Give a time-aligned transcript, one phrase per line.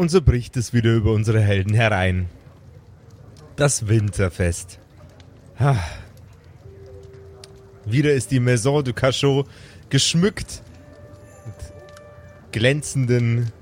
[0.00, 2.30] Und so bricht es wieder über unsere Helden herein.
[3.56, 4.78] Das Winterfest.
[5.58, 5.76] Ah.
[7.84, 9.46] Wieder ist die Maison du Cachot
[9.90, 10.62] geschmückt
[11.44, 11.54] mit
[12.52, 13.52] glänzenden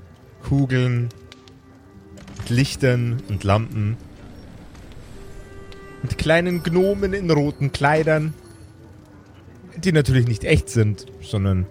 [0.44, 1.08] Kugeln,
[2.36, 3.96] mit Lichtern und Lampen,
[6.04, 8.32] mit kleinen Gnomen in roten Kleidern,
[9.76, 11.66] die natürlich nicht echt sind, sondern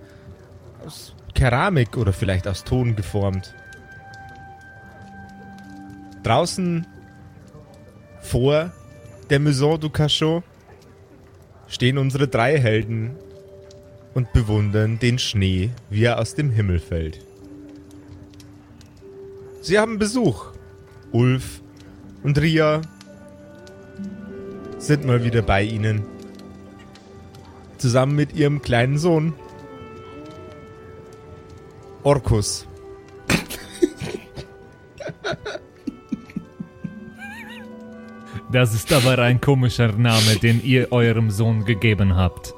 [0.85, 3.53] aus Keramik oder vielleicht aus Ton geformt.
[6.23, 6.85] Draußen
[8.21, 8.71] vor
[9.29, 10.43] der Maison du Cachot
[11.67, 13.15] stehen unsere drei Helden
[14.13, 17.19] und bewundern den Schnee, wie er aus dem Himmel fällt.
[19.61, 20.53] Sie haben Besuch.
[21.11, 21.61] Ulf
[22.23, 22.81] und Ria
[24.77, 26.03] sind mal wieder bei ihnen.
[27.77, 29.33] Zusammen mit ihrem kleinen Sohn.
[32.03, 32.65] Orkus.
[38.51, 42.53] Das ist aber ein komischer Name, den ihr eurem Sohn gegeben habt.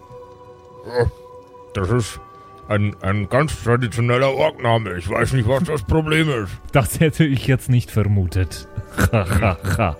[1.74, 2.20] Das ist
[2.68, 4.98] ein, ein ganz traditioneller Orkname.
[4.98, 6.52] Ich weiß nicht, was das Problem ist.
[6.72, 8.68] Das hätte ich jetzt nicht vermutet.
[9.12, 9.98] Hahaha.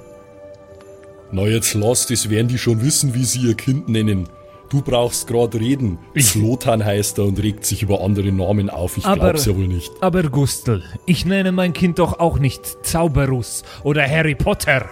[1.32, 4.28] Na jetzt lasst es, werden die schon wissen, wie sie ihr Kind nennen.
[4.70, 5.98] Du brauchst gerade reden.
[6.20, 8.98] Slotan heißt er und regt sich über andere Namen auf.
[8.98, 9.92] Ich Aber- glaub's ja wohl nicht.
[10.02, 14.86] Aber Gustl, ich nenne mein Kind doch auch nicht Zauberus oder Harry Potter.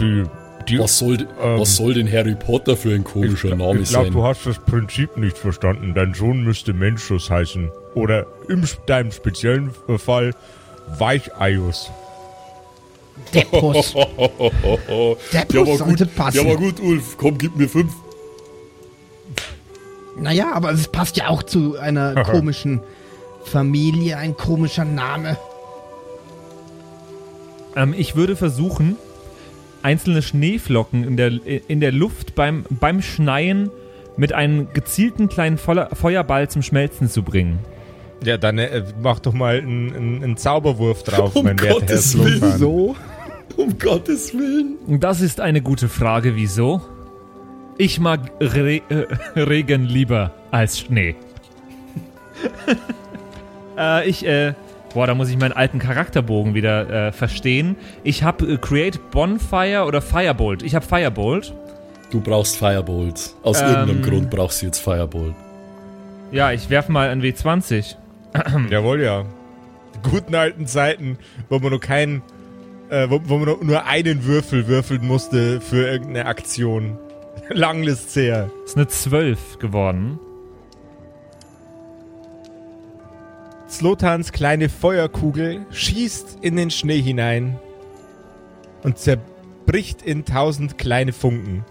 [0.00, 0.24] Die,
[0.68, 4.06] die, Was soll, Ähm, was soll denn Harry Potter für ein komischer Name ich glaube,
[4.06, 4.12] sein?
[4.12, 5.92] du hast das Prinzip nicht verstanden.
[5.94, 7.70] Dein Sohn müsste Menschus heißen.
[7.94, 10.34] Oder im deinem speziellen Fall
[10.98, 11.90] Weicheius.
[13.34, 13.94] Deppus.
[15.32, 16.14] ja, Deppus sollte gut.
[16.16, 16.36] passen.
[16.38, 17.16] Ja, war gut, Ulf.
[17.18, 17.92] Komm, gib mir fünf.
[20.16, 22.80] Naja, aber es passt ja auch zu einer komischen
[23.44, 25.36] Familie, ein komischer Name.
[27.78, 28.96] Ähm, ich würde versuchen,
[29.82, 31.32] einzelne Schneeflocken in der,
[31.68, 33.70] in der Luft beim, beim Schneien
[34.16, 37.60] mit einem gezielten kleinen Feuer- Feuerball zum Schmelzen zu bringen.
[38.24, 42.10] Ja, dann äh, mach doch mal einen, einen, Zauberwurf drauf, Um mein werter Herr Gottes
[42.10, 42.40] Slotan.
[42.42, 42.58] Willen.
[42.58, 42.96] So?
[43.56, 44.74] Um Gottes Willen.
[44.86, 46.82] Und Das ist eine gute Frage, wieso?
[47.76, 51.14] Ich mag Re äh, Regen lieber als Schnee.
[53.78, 54.54] äh, ich, äh,
[54.94, 57.76] boah, da muss ich meinen alten Charakterbogen wieder äh, verstehen.
[58.04, 60.62] Ich habe äh, Create Bonfire oder Firebolt.
[60.62, 61.52] Ich habe Firebolt.
[62.10, 63.34] Du brauchst Firebolt.
[63.42, 63.68] Aus Ähm.
[63.68, 65.34] irgendeinem Grund brauchst du jetzt Firebolt.
[66.32, 67.96] Ja, ich werfe mal ein W20.
[68.70, 69.24] Jawohl, ja.
[69.94, 71.18] Die guten alten Zeiten,
[71.48, 72.22] wo man nur keinen,
[72.90, 76.98] äh, wo, wo man nur- nur einen Würfel würfeln musste für irgendeine Aktion.
[77.50, 78.50] Lang ist's her.
[78.64, 80.18] Ist eine 12 geworden.
[83.68, 87.58] Slotans kleine Feuerkugel schießt in den Schnee hinein
[88.82, 91.66] und zerbricht in tausend kleine Funken,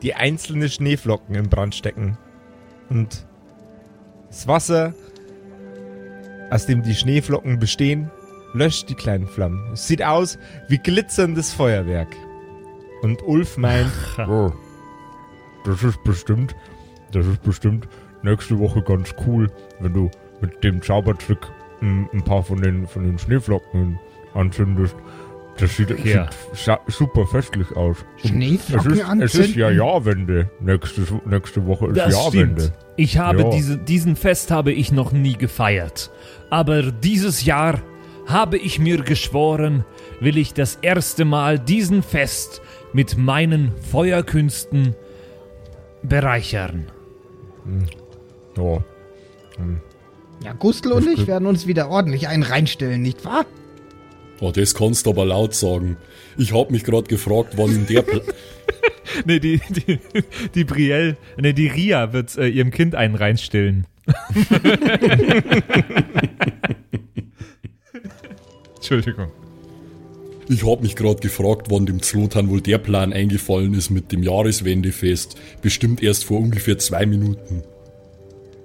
[0.00, 2.16] die einzelne Schneeflocken in Brand stecken.
[2.88, 3.26] Und
[4.28, 4.94] das Wasser,
[6.50, 8.10] aus dem die Schneeflocken bestehen,
[8.54, 9.72] löscht die kleinen Flammen.
[9.74, 12.16] Es sieht aus wie glitzerndes Feuerwerk.
[13.02, 14.50] Und Ulf meint, oh,
[15.66, 16.56] das ist bestimmt,
[17.12, 17.86] das ist bestimmt
[18.22, 21.38] nächste Woche ganz cool, wenn du mit dem Zaubertrick
[21.82, 23.98] ein paar von den, von den Schneeflocken
[24.34, 24.96] anzündest.
[25.58, 26.28] Das sieht, sieht
[26.88, 27.98] super festlich aus.
[28.24, 29.50] Schneeflocken es ist, es anzünden?
[29.50, 30.50] ist ja Jahrwende.
[30.60, 32.60] Nächste, nächste Woche ist Das Jahrwende.
[32.62, 32.78] stimmt.
[32.96, 33.50] Ich habe Ja.
[33.50, 36.10] diese, diesen Fest habe ich noch nie gefeiert.
[36.50, 37.80] Aber dieses Jahr
[38.26, 39.84] habe ich mir geschworen,
[40.20, 42.60] will ich das erste Mal diesen Fest
[42.92, 44.94] mit meinen Feuerkünsten
[46.02, 46.86] bereichern.
[48.56, 48.78] Ja.
[50.44, 53.46] Ja, Gustl und ich werden uns wieder ordentlich einen reinstellen, nicht wahr?
[54.40, 55.96] Oh, das kannst du aber laut sagen.
[56.36, 58.02] Ich hab mich gerade gefragt, wann in der...
[58.02, 58.22] Pl
[59.24, 59.98] Nee, die, die,
[60.54, 63.86] die Brielle, nee, die Ria wird äh, ihrem Kind einen reinstillen.
[68.76, 69.28] Entschuldigung.
[70.48, 74.22] Ich hab mich gerade gefragt, wann dem Zlotan wohl der Plan eingefallen ist mit dem
[74.22, 75.36] Jahreswendefest.
[75.60, 77.64] Bestimmt erst vor ungefähr zwei Minuten.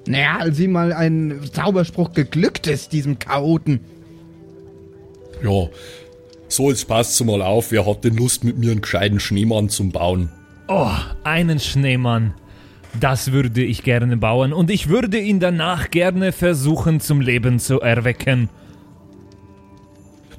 [0.08, 3.82] Naja, als ihm mal ein Zauberspruch geglückt ist, diesem Chaoten.
[5.44, 5.68] Ja,
[6.48, 9.92] so jetzt passt's mal auf, wer hat denn Lust mit mir einen gescheiten Schneemann zum
[9.92, 10.30] Bauen?
[10.68, 10.92] Oh,
[11.24, 12.34] einen Schneemann.
[13.00, 17.80] Das würde ich gerne bauen und ich würde ihn danach gerne versuchen zum Leben zu
[17.80, 18.50] erwecken.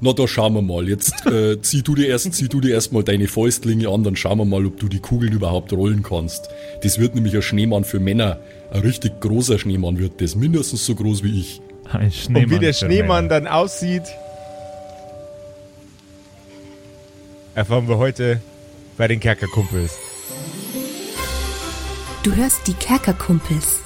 [0.03, 0.89] Na, da schauen wir mal.
[0.89, 4.37] Jetzt äh, zieh du dir erst, zieh du dir erstmal deine Fäustlinge an, dann schauen
[4.37, 6.49] wir mal, ob du die Kugeln überhaupt rollen kannst.
[6.81, 8.41] Das wird nämlich ein Schneemann für Männer.
[8.69, 11.61] Ein richtig großer Schneemann wird das, mindestens so groß wie ich.
[11.89, 12.43] Ein Schneemann.
[12.43, 13.45] Und wie der Schneemann Männer.
[13.45, 14.03] dann aussieht,
[17.55, 18.41] erfahren wir heute
[18.97, 19.97] bei den Kerkerkumpels.
[22.23, 23.79] Du hörst die Kerkerkumpels.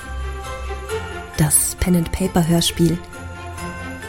[1.38, 2.98] Das Pen and Paper Hörspiel.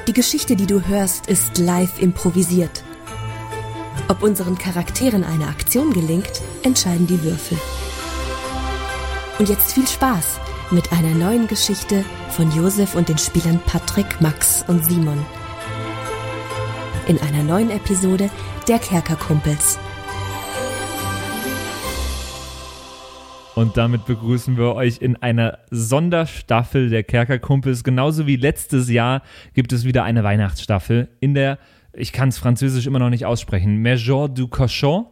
[0.09, 2.83] Die Geschichte, die du hörst, ist live improvisiert.
[4.09, 7.59] Ob unseren Charakteren eine Aktion gelingt, entscheiden die Würfel.
[9.39, 10.41] Und jetzt viel Spaß
[10.71, 15.27] mit einer neuen Geschichte von Josef und den Spielern Patrick, Max und Simon.
[17.07, 18.31] In einer neuen Episode
[18.67, 19.79] der Kerkerkumpels.
[23.59, 27.83] Und damit begrüßen wir euch in einer Sonderstaffel der Kerkerkumpels.
[27.83, 29.21] Genauso wie letztes Jahr
[29.53, 31.59] gibt es wieder eine Weihnachtsstaffel in der,
[31.93, 35.07] ich kann es französisch immer noch nicht aussprechen, Major du Cochon.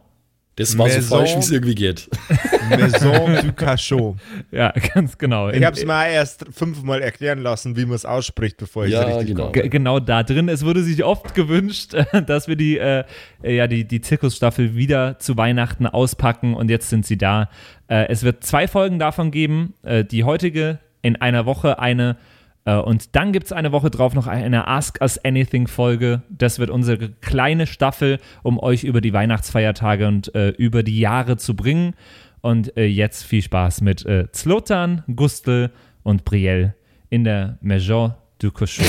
[0.57, 1.17] Das war so Maison.
[1.19, 2.09] falsch, wie es irgendwie geht.
[2.69, 4.15] Maison du Cachot.
[4.51, 5.49] Ja, ganz genau.
[5.49, 9.03] Ich habe es mal erst fünfmal erklären lassen, wie man es ausspricht, bevor ich Ja,
[9.03, 9.51] richtig genau.
[9.51, 10.49] genau da drin.
[10.49, 11.95] Es wurde sich oft gewünscht,
[12.25, 13.03] dass wir die, äh,
[13.43, 17.49] ja, die, die Zirkusstaffel wieder zu Weihnachten auspacken und jetzt sind sie da.
[17.87, 19.75] Äh, es wird zwei Folgen davon geben.
[19.83, 22.36] Äh, die heutige in einer Woche eine äh,
[22.75, 26.23] und dann gibt es eine Woche drauf noch eine Ask Us Anything Folge.
[26.29, 31.37] Das wird unsere kleine Staffel, um euch über die Weihnachtsfeiertage und äh, über die Jahre
[31.37, 31.95] zu bringen.
[32.41, 35.71] Und äh, jetzt viel Spaß mit äh, Zlotan, Gustl
[36.03, 36.75] und Brielle
[37.09, 38.85] in der Major du Cochon.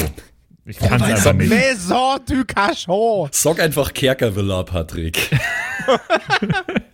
[0.65, 1.49] Ich kann es einfach nicht.
[1.49, 3.35] Maison du Cachot.
[3.35, 5.31] Sag einfach Kerkervilla, Patrick.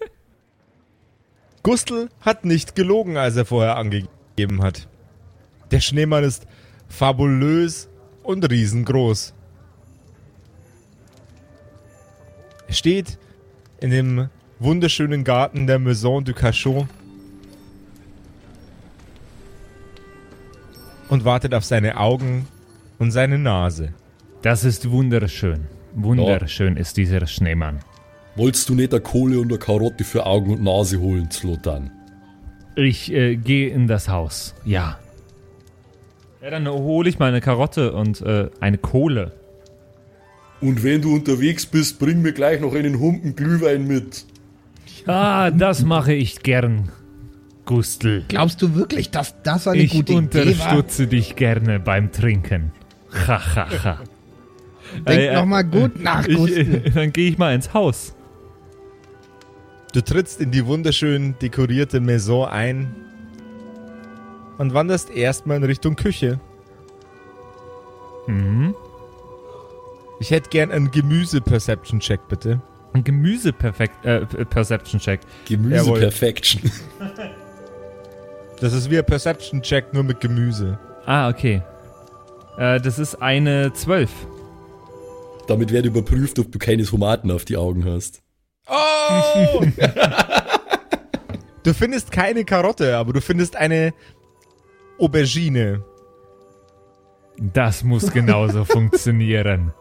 [1.64, 4.86] Gustl hat nicht gelogen, als er vorher angegeben hat.
[5.72, 6.46] Der Schneemann ist
[6.88, 7.88] fabulös
[8.22, 9.34] und riesengroß.
[12.66, 13.18] Er steht
[13.80, 14.28] in dem
[14.58, 16.86] wunderschönen Garten der Maison du Cachot
[21.08, 22.46] und wartet auf seine Augen
[22.98, 23.92] und seine Nase.
[24.42, 25.66] Das ist wunderschön.
[25.94, 27.80] Wunderschön ist dieser Schneemann.
[28.36, 31.90] Wolltest du nicht eine Kohle und eine Karotte für Augen und Nase holen, Zlotan?
[32.74, 34.54] Ich äh, gehe in das Haus.
[34.64, 34.98] Ja.
[36.44, 39.32] Ja, dann hole ich mal eine Karotte und äh, eine Kohle.
[40.60, 44.26] Und wenn du unterwegs bist, bring mir gleich noch einen Humpen Glühwein mit.
[45.06, 46.90] Ah, das mache ich gern,
[47.64, 48.24] Gustl.
[48.28, 50.72] Glaubst du wirklich, dass das eine Ich gute Idee war?
[50.76, 52.72] unterstütze dich gerne beim Trinken.
[53.26, 53.98] Ha, ha, ha.
[55.08, 56.82] Denk Äh, noch mal gut nach, Ich, Gustl.
[56.84, 58.14] äh, dann gehe ich mal ins Haus.
[59.94, 62.94] Du trittst in die wunderschön dekorierte Maison ein
[64.58, 66.38] und wanderst erstmal in Richtung Küche.
[68.26, 68.74] Mhm.
[70.20, 72.60] Ich hätte gern einen Gemüse-Perception-Check, bitte.
[72.92, 75.20] Ein Gemüse-Perception-Check.
[75.46, 76.00] Gemüse Jawohl.
[76.00, 76.70] Perfection.
[78.60, 80.78] Das ist wie ein Perception-Check, nur mit Gemüse.
[81.06, 81.60] ah, okay.
[82.56, 84.08] Äh, das ist eine 12.
[85.48, 88.22] Damit wird überprüft, ob du keine Tomaten auf die Augen hast.
[88.68, 89.60] Oh!
[91.64, 93.92] du findest keine Karotte, aber du findest eine
[94.98, 95.82] Aubergine.
[97.38, 99.72] Das muss genauso funktionieren.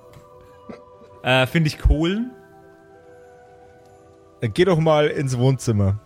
[1.22, 2.32] Äh, Finde ich Kohlen?
[4.42, 6.00] Geh doch mal ins Wohnzimmer.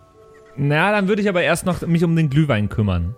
[0.56, 3.14] Na, dann würde ich aber erst noch mich um den Glühwein kümmern.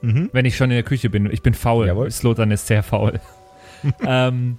[0.00, 0.30] Mhm.
[0.32, 1.30] Wenn ich schon in der Küche bin.
[1.30, 1.86] Ich bin faul.
[1.86, 2.10] Jawohl.
[2.10, 3.20] Slotan ist sehr faul.
[4.06, 4.58] ähm,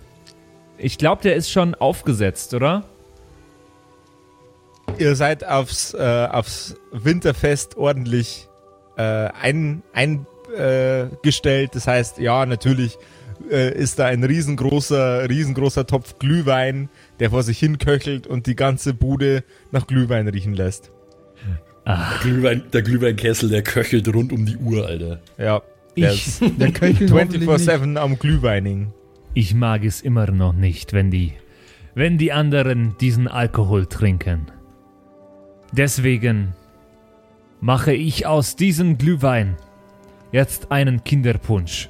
[0.78, 2.84] ich glaube, der ist schon aufgesetzt, oder?
[4.98, 8.48] Ihr seid aufs, äh, aufs Winterfest ordentlich
[8.98, 9.84] äh, ein,
[10.58, 11.72] eingestellt.
[11.74, 12.98] das heißt, ja, natürlich
[13.52, 18.56] äh, ist da ein riesengroßer, riesengroßer Topf Glühwein, der vor sich hin köchelt und die
[18.56, 20.92] ganze Bude nach Glühwein riechen lässt.
[21.86, 25.20] Der, Glühwein, der Glühweinkessel, der köchelt rund um die Uhr, Alter.
[25.38, 25.62] Ja,
[25.96, 27.70] der Ich, ist Der Köchel hoffentlich nicht.
[27.70, 28.92] 24-7 am Glühweining.
[29.34, 31.34] ich mag es immer noch nicht, wenn die,
[31.94, 34.48] wenn die anderen diesen Alkohol trinken.
[35.74, 36.54] Deswegen
[37.62, 39.56] mache ich aus diesem Glühwein
[40.36, 41.90] jetzt einen Kinderpunsch.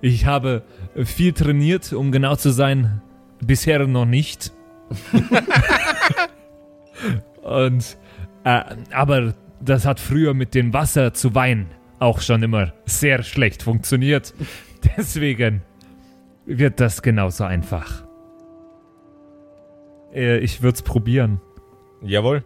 [0.00, 0.64] Ich habe
[1.04, 3.00] viel trainiert, um genau zu sein,
[3.40, 4.52] bisher noch nicht.
[7.42, 7.96] Und
[8.42, 11.68] äh, aber das hat früher mit dem Wasser zu Wein
[12.00, 14.34] auch schon immer sehr schlecht funktioniert.
[14.96, 15.62] Deswegen
[16.46, 18.04] wird das genauso einfach.
[20.12, 21.40] Äh, ich würde es probieren.
[22.02, 22.44] Jawohl.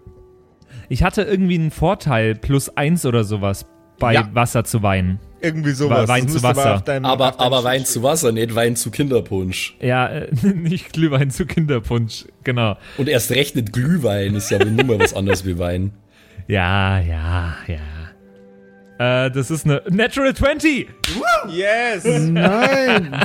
[0.88, 3.66] Ich hatte irgendwie einen Vorteil, plus eins oder sowas,
[3.98, 4.28] bei Ja.
[4.32, 5.18] Wasser zu Wein.
[5.42, 6.08] Irgendwie sowas.
[6.08, 6.74] Wein Das zu aber Wasser.
[6.76, 9.76] auf deinem- Aber, aber Wein zu Wasser, nicht Wein zu Kinderpunsch.
[9.80, 12.76] Ja, äh, nicht Glühwein zu Kinderpunsch, genau.
[12.98, 15.92] Und erst recht nicht Glühwein, ist ja nur mal was anderes wie Wein.
[16.48, 19.26] Ja, ja, ja.
[19.26, 20.88] Äh, das ist eine Natural 20.
[21.48, 22.04] Yes!
[22.04, 23.16] Nein!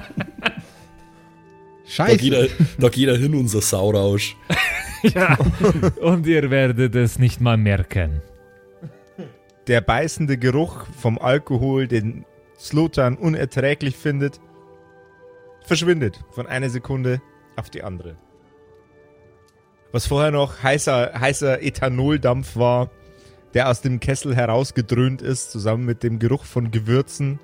[1.88, 2.18] Scheiße.
[2.18, 2.48] geht, er,
[2.80, 4.36] da geht er hin, unser Saurausch.
[5.14, 5.38] Ja.
[6.02, 8.22] Und ihr werdet es nicht mal merken.
[9.68, 12.26] Der beißende Geruch vom Alkohol, den
[12.58, 14.40] Slotan unerträglich findet,
[15.66, 17.22] verschwindet von einer Sekunde
[17.56, 18.16] auf die andere.
[19.92, 22.92] Was vorher noch heißer, heißer Ethanoldampf war,
[23.54, 27.40] der aus dem Kessel herausgedröhnt ist, zusammen mit dem Geruch von Gewürzen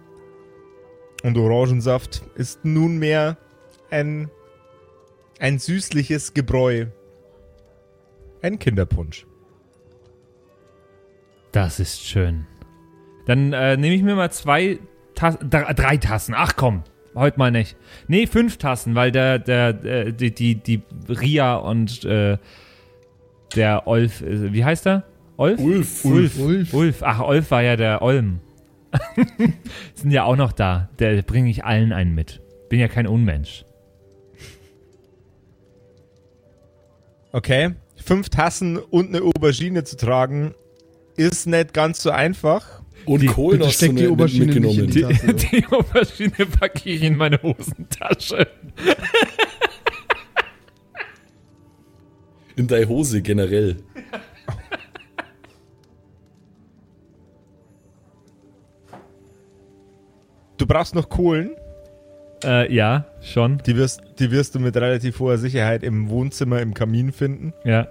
[1.24, 3.38] und Orangensaft, ist nunmehr
[3.90, 4.30] ein,
[5.40, 6.88] ein süßliches Gebräu.
[8.42, 9.26] Ein Kinderpunsch.
[11.52, 12.48] Das ist schön.
[13.26, 14.80] Dann äh, nehme ich mir mal zwei
[15.16, 16.34] Tassen, drei Tassen.
[16.36, 16.84] Ach komm,
[17.14, 17.76] heute mal nicht.
[18.08, 22.38] Nee, fünf Tassen, weil der, der, der die, die, die Ria und äh,
[23.56, 25.04] der Olf, äh, wie heißt er?
[25.38, 25.60] Olf?
[25.60, 26.06] Ulf.
[26.06, 26.40] Ulf.
[26.40, 26.74] Ulf.
[26.74, 27.04] Ulf.
[27.04, 28.40] Ach, Olf war ja der Olm.
[29.96, 30.90] Sind ja auch noch da.
[31.00, 32.42] Der bringe ich allen einen mit.
[32.70, 33.66] Bin ja kein Unmensch.
[37.32, 37.76] Okay.
[38.04, 40.54] Fünf Tassen und eine Aubergine zu tragen,
[41.18, 42.82] ist nicht ganz so einfach.
[43.06, 44.92] Und Die- Kohlen hast du die Aubergine nicht in mitgenommen.
[44.92, 45.34] die Tasse.
[45.34, 48.48] Die Aubergine packe ich in meine Hosentasche.
[52.56, 53.78] In deine Hose generell.
[60.58, 61.56] Du brauchst noch Kohlen.
[62.44, 63.60] Äh, ja, schon.
[63.66, 67.54] Die wirst, die wirst du mit relativ hoher Sicherheit im Wohnzimmer im Kamin finden.
[67.64, 67.88] Ja.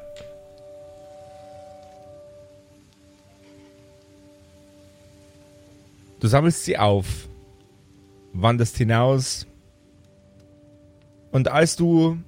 [6.19, 7.29] Du sammelst sie auf,
[8.33, 9.47] wanderst hinaus
[11.31, 12.19] und als du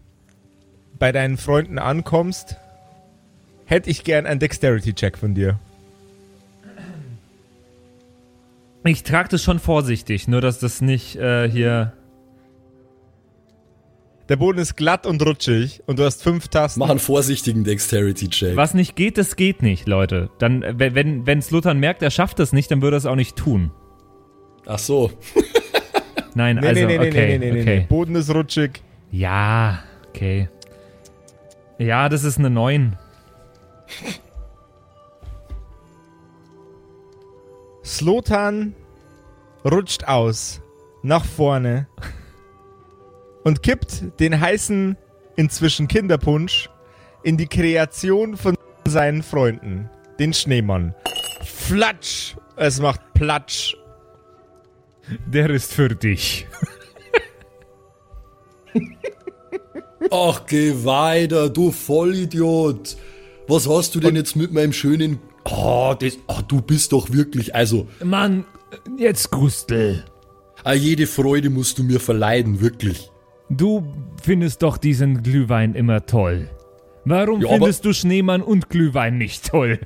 [0.99, 2.57] bei deinen Freunden ankommst,
[3.67, 5.59] hätte ich gern einen Dexterity-Check von dir.
[8.85, 11.93] Ich trage das schon vorsichtig, nur dass das nicht äh, hier.
[14.29, 16.81] Der Boden ist glatt und rutschig und du hast fünf Tasten.
[16.81, 18.57] Mach einen vorsichtigen Dexterity-Check.
[18.57, 20.31] Was nicht geht, das geht nicht, Leute.
[20.38, 23.17] Dann, wenn, wenn, wenn Slutan merkt, er schafft das nicht, dann würde er es auch
[23.17, 23.73] nicht tun.
[24.67, 25.11] Ach so.
[26.35, 27.79] Nein, Nee, also, nee, nee, okay, nee, nee, nee, okay.
[27.81, 27.87] nee.
[27.88, 28.83] Boden ist rutschig.
[29.11, 30.49] Ja, okay.
[31.79, 32.97] Ja, das ist eine 9.
[37.85, 38.75] Slotan
[39.64, 40.62] rutscht aus,
[41.02, 41.88] nach vorne
[43.45, 44.97] und kippt den heißen,
[45.37, 46.69] inzwischen Kinderpunsch,
[47.23, 48.57] in die Kreation von
[48.87, 50.95] seinen Freunden, den Schneemann.
[51.45, 52.37] Flatsch!
[52.57, 53.77] Es macht Platsch.
[55.27, 56.47] Der ist für dich.
[60.11, 62.97] Ach, geh weiter, du Vollidiot.
[63.49, 65.19] Was hast du denn jetzt mit meinem schönen...
[65.45, 67.55] Oh, das, ach, du bist doch wirklich...
[67.55, 68.45] Also, Mann,
[68.97, 70.05] jetzt Gustel.
[70.65, 73.12] ah, jede Freude musst du mir verleiden, wirklich.
[73.57, 73.85] Du
[74.23, 76.49] findest doch diesen Glühwein immer toll.
[77.05, 79.81] Warum Ja, findest du Schneemann und Glühwein nicht toll?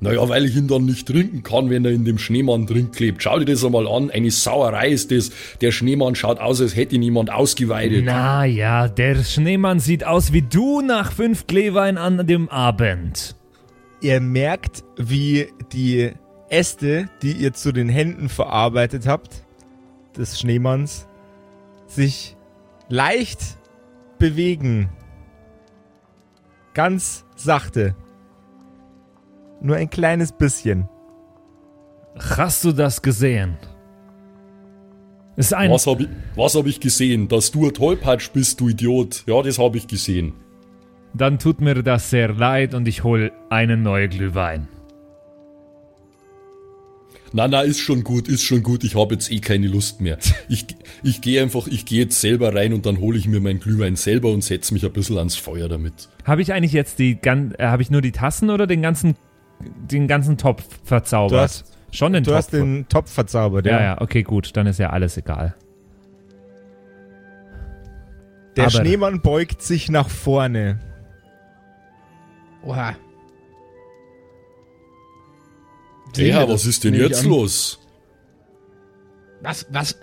[0.00, 3.22] Naja, weil ich ihn dann nicht trinken kann, wenn er in dem Schneemann drin klebt.
[3.22, 4.10] Schau dir das einmal an.
[4.10, 5.30] Eine Sauerei ist das.
[5.60, 8.04] Der Schneemann schaut aus, als hätte ihn jemand ausgeweidet.
[8.04, 13.34] Na ja, der Schneemann sieht aus wie du nach fünf Glühwein an dem Abend.
[14.02, 16.10] Ihr merkt, wie die
[16.50, 19.42] Äste, die ihr zu den Händen verarbeitet habt,
[20.18, 21.06] des Schneemanns,
[21.86, 22.33] sich
[22.88, 23.58] leicht
[24.18, 24.88] bewegen.
[26.74, 27.94] Ganz sachte.
[29.60, 30.88] Nur ein kleines bisschen.
[32.16, 33.56] Hast du das gesehen?
[35.36, 37.28] Ist ein Was hab ich, hab ich gesehen?
[37.28, 39.24] Dass du ein Tollpatsch bist, du Idiot.
[39.26, 40.34] Ja, das hab ich gesehen.
[41.12, 44.68] Dann tut mir das sehr leid und ich hol einen neuen Glühwein.
[47.36, 48.84] Na, na, ist schon gut, ist schon gut.
[48.84, 50.18] Ich habe jetzt eh keine Lust mehr.
[50.48, 50.66] Ich,
[51.02, 53.96] ich gehe einfach, ich gehe jetzt selber rein und dann hole ich mir meinen Glühwein
[53.96, 56.08] selber und setze mich ein bisschen ans Feuer damit.
[56.24, 59.16] Habe ich eigentlich jetzt die gan äh, habe ich nur die Tassen oder den ganzen
[59.60, 61.32] den ganzen Topf verzaubert?
[61.32, 62.38] Du hast- Schon den Du Topf.
[62.38, 63.82] hast den Topf verzaubert, ja, ja.
[63.82, 65.54] ja, okay, gut, dann ist ja alles egal.
[68.56, 70.78] Der Aber- Schneemann beugt sich nach vorne.
[72.64, 72.94] Oha.
[76.18, 77.30] Ja, was ist denn jetzt an.
[77.30, 77.78] los?
[79.42, 79.96] Was, was?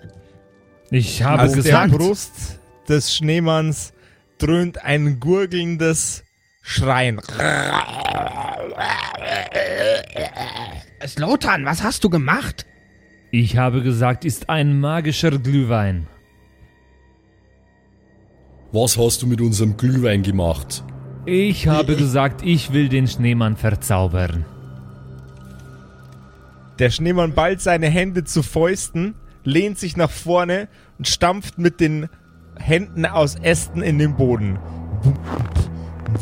[0.90, 3.92] Ich habe Aus der gesagt, Brust des Schneemanns
[4.38, 6.24] dröhnt ein gurgelndes
[6.62, 7.20] Schreien.
[11.06, 12.66] Slotan, was hast du gemacht?
[13.34, 16.06] ich habe gesagt, ist ein magischer Glühwein.
[18.72, 20.84] Was hast du mit unserem Glühwein gemacht?
[21.24, 24.44] Ich habe gesagt, ich will den Schneemann verzaubern.
[26.82, 30.66] Der Schneemann ballt seine Hände zu Fäusten, lehnt sich nach vorne
[30.98, 32.08] und stampft mit den
[32.58, 34.58] Händen aus Ästen in den Boden.
[35.04, 35.20] Wump,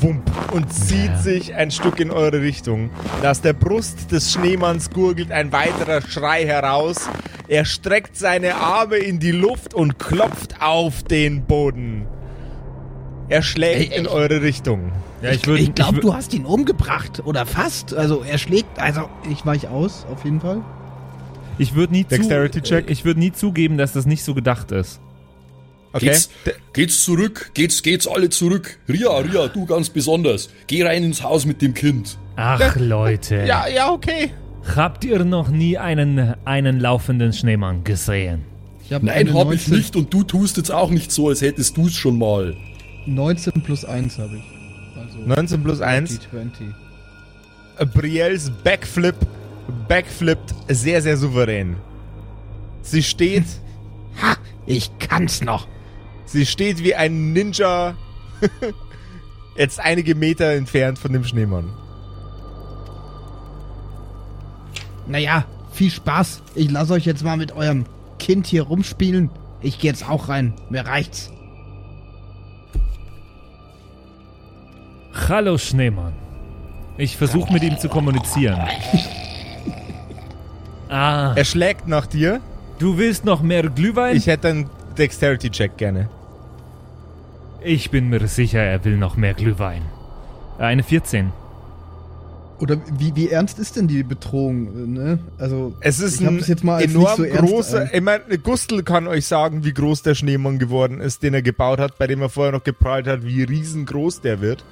[0.02, 2.90] wump, und zieht sich ein Stück in eure Richtung.
[3.24, 7.08] Aus der Brust des Schneemanns gurgelt ein weiterer Schrei heraus.
[7.48, 12.06] Er streckt seine Arme in die Luft und klopft auf den Boden.
[13.30, 14.92] Er schlägt Ey, in eure Richtung.
[15.22, 17.22] Ja, ich ich glaube, du hast ihn umgebracht.
[17.24, 17.94] Oder fast.
[17.94, 18.78] Also er schlägt.
[18.78, 20.62] Also ich weich aus, auf jeden Fall.
[21.58, 22.90] Ich würde nie, zu, Dexterity check.
[22.90, 25.00] ich würd nie zugeben, dass das nicht so gedacht ist.
[25.92, 26.06] Okay?
[26.06, 26.30] Geht's,
[26.72, 28.78] geht's zurück, geht's, geht's alle zurück.
[28.88, 30.48] Ria, Ria, du ganz besonders.
[30.68, 32.16] Geh rein ins Haus mit dem Kind.
[32.36, 33.44] Ach, Leute.
[33.46, 34.32] Ja, ja, okay.
[34.74, 38.44] Habt ihr noch nie einen, einen laufenden Schneemann gesehen?
[38.84, 41.28] Ich hab Nein, eine hab ich 19 nicht und du tust jetzt auch nicht so,
[41.28, 42.56] als hättest du's schon mal.
[43.06, 44.59] 19 plus 1 habe ich.
[45.20, 46.20] Also 19 plus 1.
[46.30, 46.68] 20.
[47.94, 49.14] Brielles Backflip
[49.88, 51.76] backflippt sehr, sehr souverän.
[52.82, 53.44] Sie steht,
[54.22, 54.36] Ha!
[54.66, 55.66] Ich kann's noch.
[56.26, 57.94] sie steht wie ein Ninja
[59.56, 61.70] jetzt einige Meter entfernt von dem Schneemann.
[65.06, 66.42] Naja, viel Spaß.
[66.54, 67.84] Ich lasse euch jetzt mal mit eurem
[68.18, 69.30] Kind hier rumspielen.
[69.60, 70.54] Ich gehe jetzt auch rein.
[70.70, 71.32] Mir reicht's.
[75.30, 76.12] Hallo Schneemann.
[76.98, 78.60] Ich versuche mit ihm zu kommunizieren.
[80.92, 82.40] Ah, Er schlägt nach dir.
[82.80, 84.16] du willst noch mehr Glühwein?
[84.16, 86.08] Ich hätte einen Dexterity-Check gerne.
[87.62, 89.82] Ich bin mir sicher, er will noch mehr Glühwein.
[90.58, 91.30] Eine 14.
[92.58, 94.92] Oder wie, wie ernst ist denn die Bedrohung?
[94.92, 95.20] Ne?
[95.38, 97.94] Also Es ist ich ein das jetzt mal als enorm so großer.
[97.94, 101.78] Ich meine, Gustl kann euch sagen, wie groß der Schneemann geworden ist, den er gebaut
[101.78, 104.64] hat, bei dem er vorher noch geprahlt hat, wie riesengroß der wird.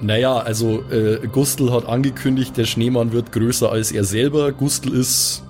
[0.00, 4.52] Naja, also äh, Gustl hat angekündigt, der Schneemann wird größer als er selber.
[4.52, 5.42] Gustl ist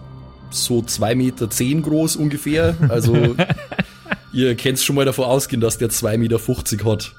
[0.51, 2.77] so 2,10 Meter zehn groß ungefähr.
[2.89, 3.35] Also
[4.33, 7.13] ihr könnt schon mal davon ausgehen, dass der 2,50 Meter hat.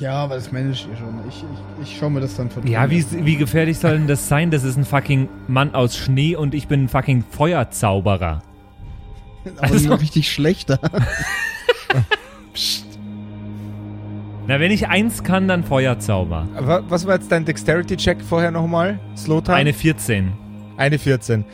[0.00, 1.20] Ja, aber das manage ihr schon.
[1.28, 1.36] Ich,
[1.82, 4.50] ich, ich schau mir das dann von Ja, wie, wie gefährlich soll denn das sein?
[4.50, 8.42] Das ist ein fucking Mann aus Schnee und ich bin ein fucking Feuerzauberer.
[9.58, 10.78] Aber also- richtig schlechter.
[14.50, 16.48] Na, wenn ich eins kann, dann Feuerzauber.
[16.56, 18.98] Aber was war jetzt dein Dexterity-Check vorher nochmal?
[19.16, 19.56] Slowtime?
[19.56, 20.32] Eine 14.
[20.76, 21.44] Eine 14.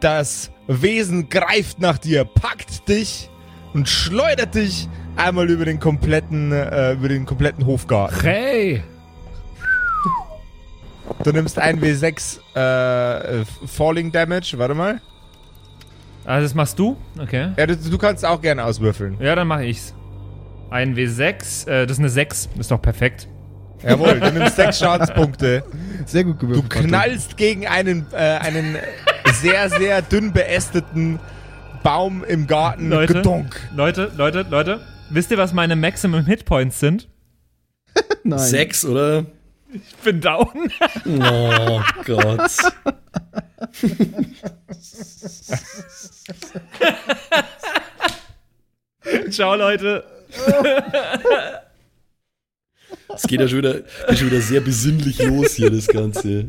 [0.00, 3.28] Das Wesen greift nach dir, packt dich
[3.74, 8.22] und schleudert dich einmal über den kompletten, äh, über den kompletten Hofgarten.
[8.22, 8.82] Hey!
[11.24, 14.54] Du nimmst ein W6 äh, äh, Falling Damage.
[14.56, 15.02] Warte mal.
[16.24, 16.96] Ah, das machst du?
[17.20, 17.50] Okay.
[17.58, 19.18] Ja, du, du kannst auch gerne auswürfeln.
[19.20, 19.94] Ja, dann mache ich's.
[20.70, 22.48] Ein W6, äh, das ist eine 6.
[22.58, 23.28] Ist doch perfekt.
[23.82, 25.62] Jawohl, du nimmst sechs Schadenspunkte.
[26.06, 26.68] Sehr gut Du gewürfelt.
[26.70, 26.88] Patrick.
[26.88, 28.76] knallst gegen einen, äh, einen
[29.34, 31.20] sehr, sehr dünn beästeten
[31.82, 32.88] Baum im Garten.
[32.88, 33.14] Leute.
[33.14, 33.60] Gedonk.
[33.74, 34.80] Leute, Leute, Leute.
[35.10, 37.08] Wisst ihr, was meine Maximum Hitpoints sind?
[38.24, 38.38] Nein.
[38.38, 39.26] Sechs, oder?
[39.72, 40.48] Ich bin down.
[41.20, 42.50] Oh Gott.
[49.30, 50.04] Ciao, Leute.
[53.14, 56.48] Es geht ja schon wieder, geht schon wieder sehr besinnlich los hier, das Ganze.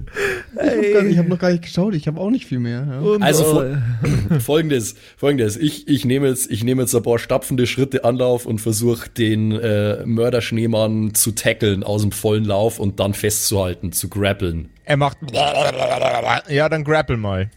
[0.54, 1.94] Ich habe hab noch gar nicht geschaut.
[1.96, 2.86] Ich habe auch nicht viel mehr.
[2.90, 3.18] Ja.
[3.22, 5.56] Also fol- folgendes, folgendes.
[5.56, 9.52] Ich, ich nehme jetzt, ich nehme jetzt ein paar stapfende Schritte Anlauf und versuche den
[9.54, 14.70] äh, Mörderschneemann zu tackeln aus dem vollen Lauf und dann festzuhalten, zu grappeln.
[14.84, 15.18] Er macht.
[15.34, 17.50] Ja, dann grapple mal.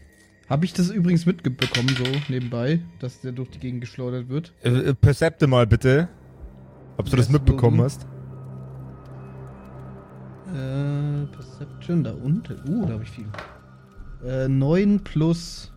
[0.49, 4.53] Habe ich das übrigens mitbekommen, so nebenbei, dass der durch die Gegend geschleudert wird?
[4.65, 6.09] Äh, äh, Percepte mal bitte.
[7.01, 8.03] Ob du das mitbekommen hast.
[10.53, 12.61] Äh, Perception, da unten.
[12.69, 13.25] Uh, da habe ich viel.
[14.23, 15.73] Äh, 9 plus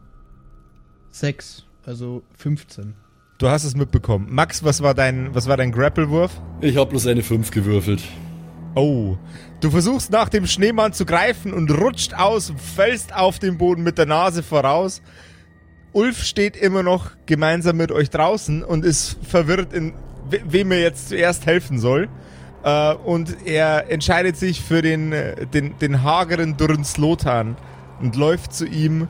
[1.12, 2.94] 6, also 15.
[3.38, 4.28] Du hast es mitbekommen.
[4.32, 6.42] Max, was war dein, was war dein Grapple-Wurf?
[6.60, 8.04] Ich habe bloß eine 5 gewürfelt.
[8.76, 9.18] Oh.
[9.62, 13.98] Du versuchst nach dem Schneemann zu greifen und rutscht aus, fällst auf den Boden mit
[13.98, 15.02] der Nase voraus.
[15.94, 19.94] Ulf steht immer noch gemeinsam mit euch draußen und ist verwirrt, in
[20.46, 22.10] wem er jetzt zuerst helfen soll.
[22.64, 27.58] Äh, und er entscheidet sich für den, äh, den, den hageren Durren Slotan
[28.00, 29.08] und läuft zu ihm,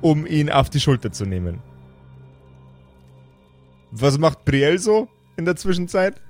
[0.00, 1.60] um ihn auf die Schulter zu nehmen.
[3.90, 6.20] Was macht Brielle so in der Zwischenzeit?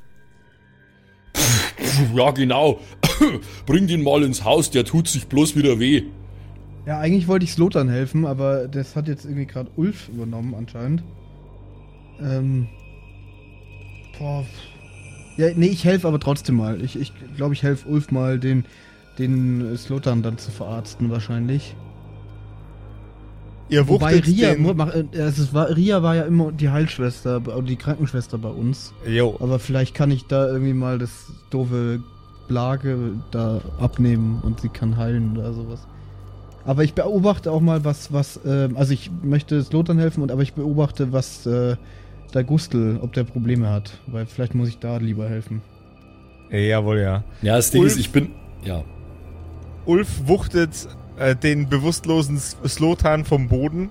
[2.15, 2.81] Ja, genau.
[3.67, 6.05] Bring den mal ins Haus, der tut sich bloß wieder weh.
[6.87, 11.03] Ja, eigentlich wollte ich Slotan helfen, aber das hat jetzt irgendwie gerade Ulf übernommen anscheinend.
[12.21, 12.69] Ähm.
[14.21, 14.45] Boah.
[15.37, 16.81] Ja, nee, ich helfe aber trotzdem mal.
[16.83, 18.65] Ich glaube, ich, glaub, ich helfe Ulf mal, den,
[19.19, 21.75] den äh, Slotan dann zu verarzten wahrscheinlich.
[23.71, 28.37] Ihr Wobei Ria, äh, es war, Ria war ja immer die Heilschwester, oder die Krankenschwester
[28.37, 28.93] bei uns.
[29.07, 29.37] Jo.
[29.41, 32.03] Aber vielleicht kann ich da irgendwie mal das doofe
[32.47, 35.87] Blage da abnehmen und sie kann heilen oder sowas.
[36.65, 40.43] Aber ich beobachte auch mal, was, was, ähm, also ich möchte Slotan helfen, und aber
[40.43, 41.77] ich beobachte, was äh,
[42.31, 43.99] der Gustel, ob der Probleme hat.
[44.07, 45.63] Weil vielleicht muss ich da lieber helfen.
[46.51, 47.25] Jawohl, ja.
[47.43, 48.31] Ja, das Ding Ulf- ist, ich bin.
[48.65, 48.83] Ja.
[49.87, 50.89] Ulf wuchtet
[51.19, 53.89] äh, den bewusstlosen S- Slotan vom Boden.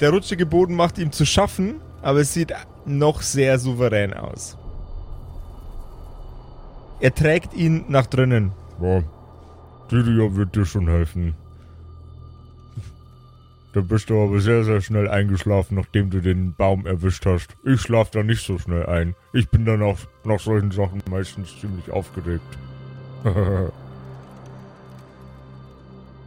[0.00, 2.54] Der rutschige Boden macht ihm zu schaffen, aber es sieht
[2.86, 4.56] noch sehr souverän aus.
[7.00, 8.52] Er trägt ihn nach drinnen.
[8.82, 9.02] Ja,
[9.90, 11.34] Didia wird dir schon helfen.
[13.72, 17.50] Da bist du aber sehr, sehr schnell eingeschlafen, nachdem du den Baum erwischt hast.
[17.64, 19.14] Ich schlaf da nicht so schnell ein.
[19.32, 22.58] Ich bin dann auch nach solchen Sachen meistens ziemlich aufgeregt.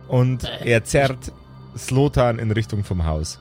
[0.07, 1.31] Und er zerrt
[1.77, 3.39] Slotan in Richtung vom Haus.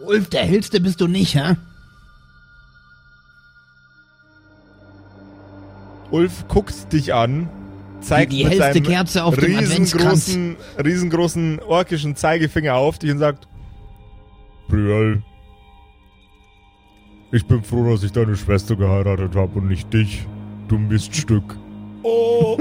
[0.00, 1.56] Ulf, der hellste bist du nicht, hä?
[6.10, 7.48] Ulf guckt dich an,
[8.04, 13.48] zeigt Die mit hellste seinem Kerze auf riesengroßen, riesengroßen orkischen Zeigefinger auf dich und sagt,
[14.68, 15.22] Brielle,
[17.32, 20.26] ich bin froh, dass ich deine Schwester geheiratet habe und nicht dich,
[20.68, 21.56] du Miststück.
[22.06, 22.58] Oh,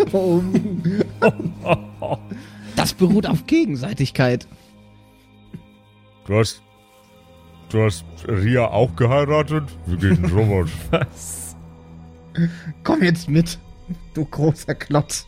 [2.78, 4.48] Das beruht auf Gegenseitigkeit.
[6.26, 6.62] du hast,
[7.68, 9.66] du hast Ria auch geheiratet?
[9.86, 10.70] Wie geht denn sowas?
[10.92, 11.58] Was?
[12.86, 13.60] Komm jetzt mit,
[14.14, 15.28] du großer Klotz.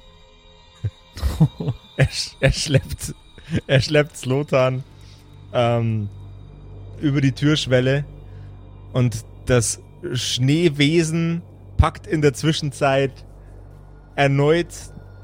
[1.97, 2.07] er,
[2.39, 3.13] er schleppt,
[3.67, 4.83] er schleppt Slotan
[5.53, 6.09] ähm,
[7.01, 8.05] über die Türschwelle
[8.93, 9.79] und das
[10.13, 11.41] Schneewesen
[11.77, 13.11] packt in der Zwischenzeit
[14.15, 14.67] erneut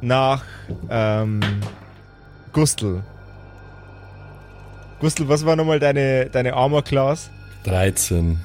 [0.02, 0.44] nach
[0.90, 1.40] ähm,
[2.52, 3.04] Gustl.
[5.00, 7.30] Gustl, was war nochmal deine, deine Armor Class?
[7.64, 8.40] 13.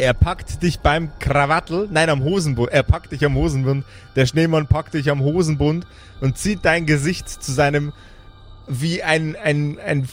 [0.00, 2.72] Er packt dich beim Krawattel, nein, am Hosenbund.
[2.72, 3.84] Er packt dich am Hosenbund.
[4.16, 5.86] Der Schneemann packt dich am Hosenbund
[6.22, 7.92] und zieht dein Gesicht zu seinem
[8.66, 10.08] wie ein, ein, ein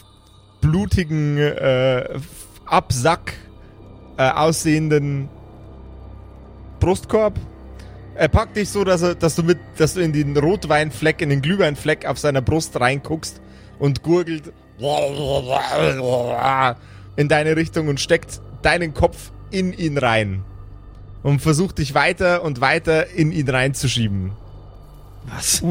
[0.60, 2.20] blutigen äh,
[2.66, 3.36] Absack
[4.18, 5.30] äh, aussehenden
[6.82, 7.40] Brustkorb.
[8.16, 11.30] Er packt dich so, dass, er, dass du mit, dass du in den Rotweinfleck, in
[11.30, 13.40] den Glühweinfleck auf seiner Brust reinguckst
[13.80, 14.52] und gurgelt
[17.16, 20.44] in deine Richtung und steckt deinen Kopf in ihn rein.
[21.24, 24.32] Und versucht dich weiter und weiter in ihn reinzuschieben.
[25.30, 25.62] Was?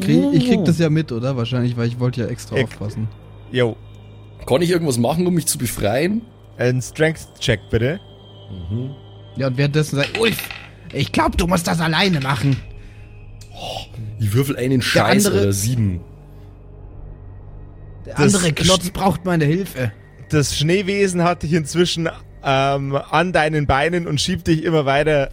[0.00, 1.36] Krieg, ich krieg das ja mit, oder?
[1.36, 3.08] Wahrscheinlich, weil ich wollte ja extra Ich- aufpassen.
[3.52, 3.76] Yo,
[4.46, 6.22] Kann ich irgendwas machen, um mich zu befreien?
[6.56, 8.00] ein Strength-Check bitte.
[9.36, 10.36] Ja, und währenddessen sagt, Ulf,
[10.92, 12.56] ich glaub, du musst das alleine machen.
[14.18, 16.00] Ich würfel einen Scheiß andere- oder sieben.
[18.16, 19.92] Der Das andere Klotz sch- braucht meine Hilfe.
[20.30, 22.08] Das Schneewesen hat dich inzwischen
[22.44, 25.30] ähm, an deinen Beinen und schiebt dich immer weiter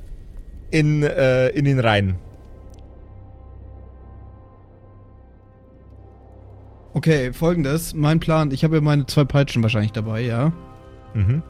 [0.72, 2.16] in, äh, in ihn rein.
[6.94, 7.94] Okay, folgendes.
[7.94, 10.52] Mein Plan, ich habe ja meine zwei Peitschen wahrscheinlich dabei, ja.
[11.14, 11.44] Mhm.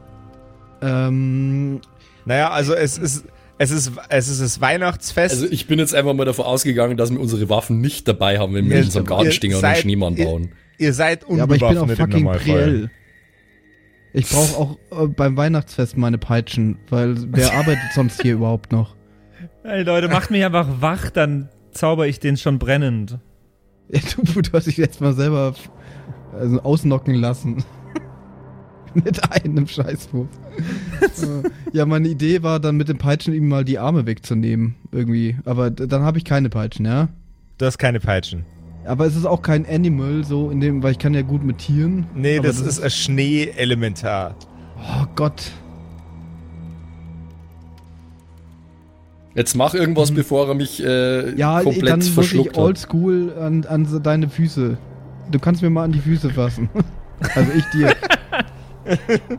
[0.81, 1.81] Ähm,
[2.25, 3.25] Naja, also es ist,
[3.57, 5.35] es ist, es ist das Weihnachtsfest.
[5.35, 8.53] Also ich bin jetzt einfach mal davon ausgegangen, dass wir unsere Waffen nicht dabei haben,
[8.53, 10.43] wenn wir in unserem Garten stehen und einen Schneemann bauen.
[10.43, 10.49] Ihr
[10.93, 12.25] seid ja, aber ich bin auch unbewaffnet fucking.
[12.25, 12.91] Priell.
[14.13, 18.95] Ich brauche auch äh, beim Weihnachtsfest meine Peitschen, weil wer arbeitet sonst hier überhaupt noch?
[19.63, 23.19] Hey Leute, macht mich einfach wach, dann zauber ich den schon brennend.
[23.89, 25.53] Ja, du, du hast dich jetzt mal selber
[26.37, 27.63] also ausnocken lassen.
[28.93, 30.27] mit einem Scheißwurf.
[31.01, 35.37] Äh, ja, meine Idee war dann mit den Peitschen ihm mal die Arme wegzunehmen, irgendwie.
[35.45, 37.09] Aber dann habe ich keine Peitschen, ja?
[37.57, 38.45] Du hast keine Peitschen.
[38.87, 41.57] Aber es ist auch kein Animal, so in dem, weil ich kann ja gut mit
[41.57, 42.07] Tieren.
[42.15, 44.33] Nee, aber das, ist ein Schneeelementar.
[44.77, 45.51] Oh Gott.
[49.35, 51.37] Jetzt mach irgendwas, bevor er mich äh, Mhm.
[51.37, 54.77] Ja, komplett dann verschluckt ich oldschool an, an deine Füße.
[55.31, 56.69] Du kannst mir mal an die Füße fassen.
[57.35, 57.93] also ich dir.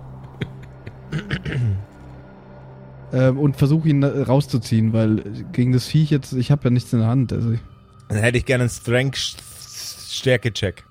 [3.14, 6.92] ähm, und versuche ihn äh, rauszuziehen, weil gegen das Viech jetzt, ich habe ja nichts
[6.92, 7.32] in der Hand.
[7.32, 7.54] Also
[8.08, 10.82] Dann hätte ich gerne einen Strength-Stärke-Check.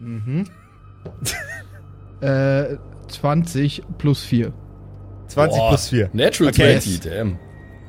[2.20, 2.76] äh,
[3.08, 4.52] 20 plus 4.
[5.28, 6.10] 20 Boah, plus 4.
[6.12, 6.80] Natural Okay.
[6.80, 7.38] 20, damn.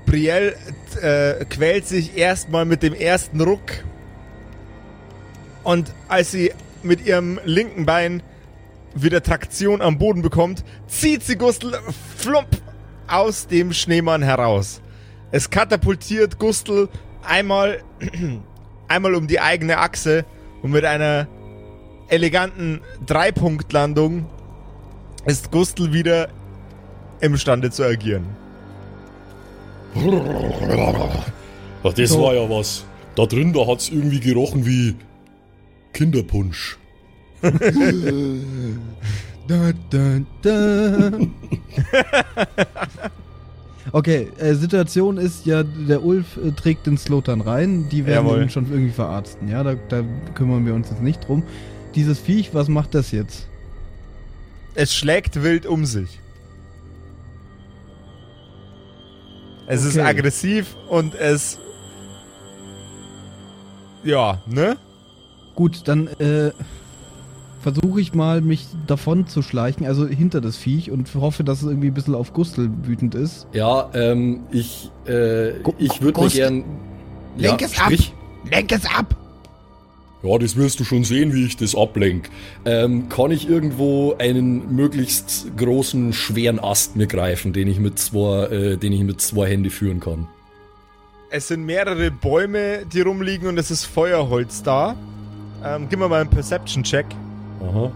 [0.05, 0.55] Brielle
[1.01, 3.83] äh, quält sich erstmal mit dem ersten Ruck.
[5.63, 8.23] Und als sie mit ihrem linken Bein
[8.95, 11.77] wieder Traktion am Boden bekommt, zieht sie Gustl
[12.17, 12.47] flump
[13.07, 14.81] aus dem Schneemann heraus.
[15.31, 16.89] Es katapultiert Gustl
[17.23, 17.83] einmal,
[18.87, 20.25] einmal um die eigene Achse
[20.61, 21.27] und mit einer
[22.07, 24.25] eleganten Dreipunktlandung
[25.25, 26.29] ist Gustl wieder
[27.21, 28.25] imstande zu agieren.
[31.83, 32.23] Ach, das So.
[32.23, 32.85] war ja was.
[33.15, 34.95] Da drin, da hat's irgendwie gerochen wie
[35.93, 36.77] Kinderpunsch.
[39.47, 41.09] Da, da, da.
[43.91, 47.87] okay, äh, Situation ist ja, der Ulf äh, trägt den Slotan rein.
[47.89, 48.41] Die werden Jawohl.
[48.43, 49.47] ihn schon irgendwie verarzten.
[49.49, 50.03] Ja, da, da
[50.35, 51.43] kümmern wir uns jetzt nicht drum.
[51.95, 53.47] Dieses Viech, was macht das jetzt?
[54.75, 56.19] Es schlägt wild um sich.
[59.67, 60.07] Es ist Okay.
[60.07, 61.59] aggressiv und es.
[64.03, 64.77] Ja, ne?
[65.55, 66.51] Gut, dann äh,
[67.59, 71.67] versuche ich mal, mich davon zu schleichen, also hinter das Viech und hoffe, dass es
[71.67, 73.47] irgendwie ein bisschen auf Gustel wütend ist.
[73.53, 76.63] Ja, ähm, ich, äh, ich würde mir gern.
[77.37, 77.85] Lenk ja, es ab!
[77.85, 78.13] sprich.
[78.49, 79.15] Lenk es ab!
[80.21, 82.29] Ja, das wirst du schon sehen, wie ich das ablenk.
[82.65, 88.45] Ähm, kann ich irgendwo einen möglichst großen, schweren Ast mir greifen, den ich mit zwei,
[88.47, 90.27] äh, den ich mit zwei Hände führen kann?
[91.29, 94.97] Es sind mehrere Bäume, die rumliegen und es ist Feuerholz da.
[95.63, 97.05] Ähm, gib mir mal einen Perception-Check.
[97.61, 97.91] Aha.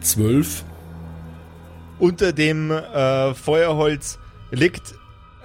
[0.00, 0.64] Zwölf.
[1.98, 4.18] Unter dem äh, Feuerholz
[4.50, 4.94] liegt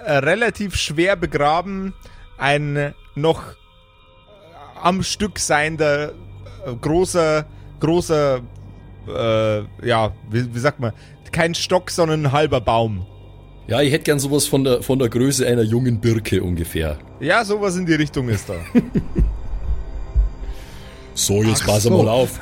[0.04, 1.94] äh, relativ schwer begraben
[2.36, 3.54] ein noch äh,
[4.82, 7.46] am Stück seiender äh, großer,
[7.80, 8.40] großer,
[9.08, 10.92] äh, ja, wie, wie sagt man,
[11.32, 13.06] kein Stock, sondern ein halber Baum.
[13.66, 16.98] Ja, ich hätte gern sowas von der, von der Größe einer jungen Birke ungefähr.
[17.20, 18.54] Ja, sowas in die Richtung ist da.
[21.18, 21.90] So, jetzt Ach pass so.
[21.90, 22.38] mal auf.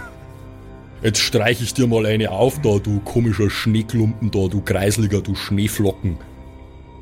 [1.03, 5.35] Jetzt streich ich dir mal eine auf, da, du komischer Schneeklumpen, da, du Kreisliger, du
[5.35, 6.18] Schneeflocken.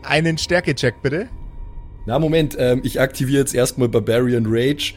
[0.04, 1.28] Einen Stärke-Check bitte.
[2.06, 4.94] Na, Moment, ähm, ich aktiviere jetzt erstmal Barbarian Rage.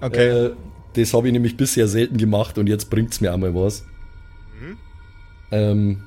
[0.00, 0.46] Okay.
[0.46, 0.50] Äh,
[0.94, 3.84] das habe ich nämlich bisher selten gemacht und jetzt bringt's mir einmal was.
[5.50, 6.02] Ähm,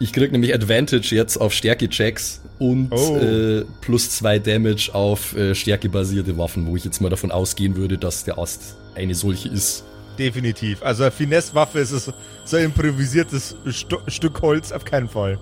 [0.00, 3.16] ich krieg nämlich Advantage jetzt auf Stärke-Checks und Oh.
[3.18, 7.98] äh, plus zwei Damage auf äh, stärkebasierte Waffen, wo ich jetzt mal davon ausgehen würde,
[7.98, 9.84] dass der Ast eine solche ist.
[10.18, 10.82] Definitiv.
[10.82, 12.10] Also eine Finesse-Waffe ist es
[12.44, 15.38] so ein improvisiertes Stu Stück Holz auf keinen Fall.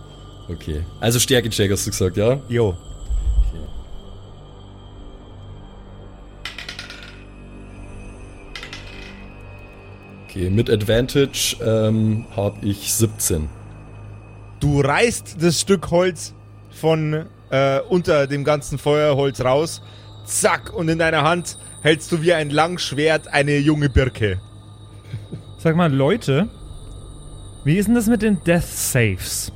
[0.49, 0.83] Okay.
[1.01, 2.40] Also Stärke-Check hast du gesagt, ja?
[2.49, 2.77] Jo.
[10.25, 13.49] Okay, mit Advantage ähm, habe ich 17.
[14.61, 16.35] Du reißt das Stück Holz
[16.71, 19.83] von äh, unter dem ganzen Feuerholz raus.
[20.25, 24.40] Zack, und in deiner Hand hältst du wie ein Langschwert eine junge Birke.
[25.59, 26.49] Sag mal, Leute,
[27.64, 29.53] wie ist denn das mit den Death Saves?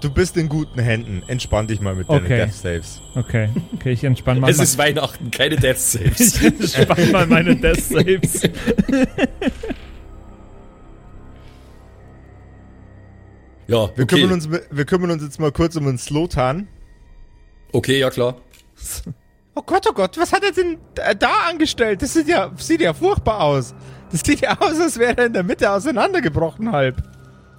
[0.00, 1.22] Du bist in guten Händen.
[1.26, 2.36] Entspann dich mal mit deinen Okay.
[2.46, 3.00] Death Saves.
[3.14, 6.20] Okay, okay, ich entspanne mal, Es ist Weihnachten, keine Death Saves.
[6.40, 8.42] ich entspann mal meine Death Saves.
[13.66, 14.06] ja, Wir, okay.
[14.06, 16.68] kümmern uns, wir kümmern uns jetzt mal kurz um den Slotan.
[17.72, 18.36] Okay, ja klar.
[19.54, 20.76] Oh Gott, oh Gott, was hat er denn
[21.18, 22.02] da angestellt?
[22.02, 23.74] Das sieht ja, sieht ja furchtbar aus.
[24.12, 27.02] Das sieht ja aus, als wäre er in der Mitte auseinandergebrochen halb.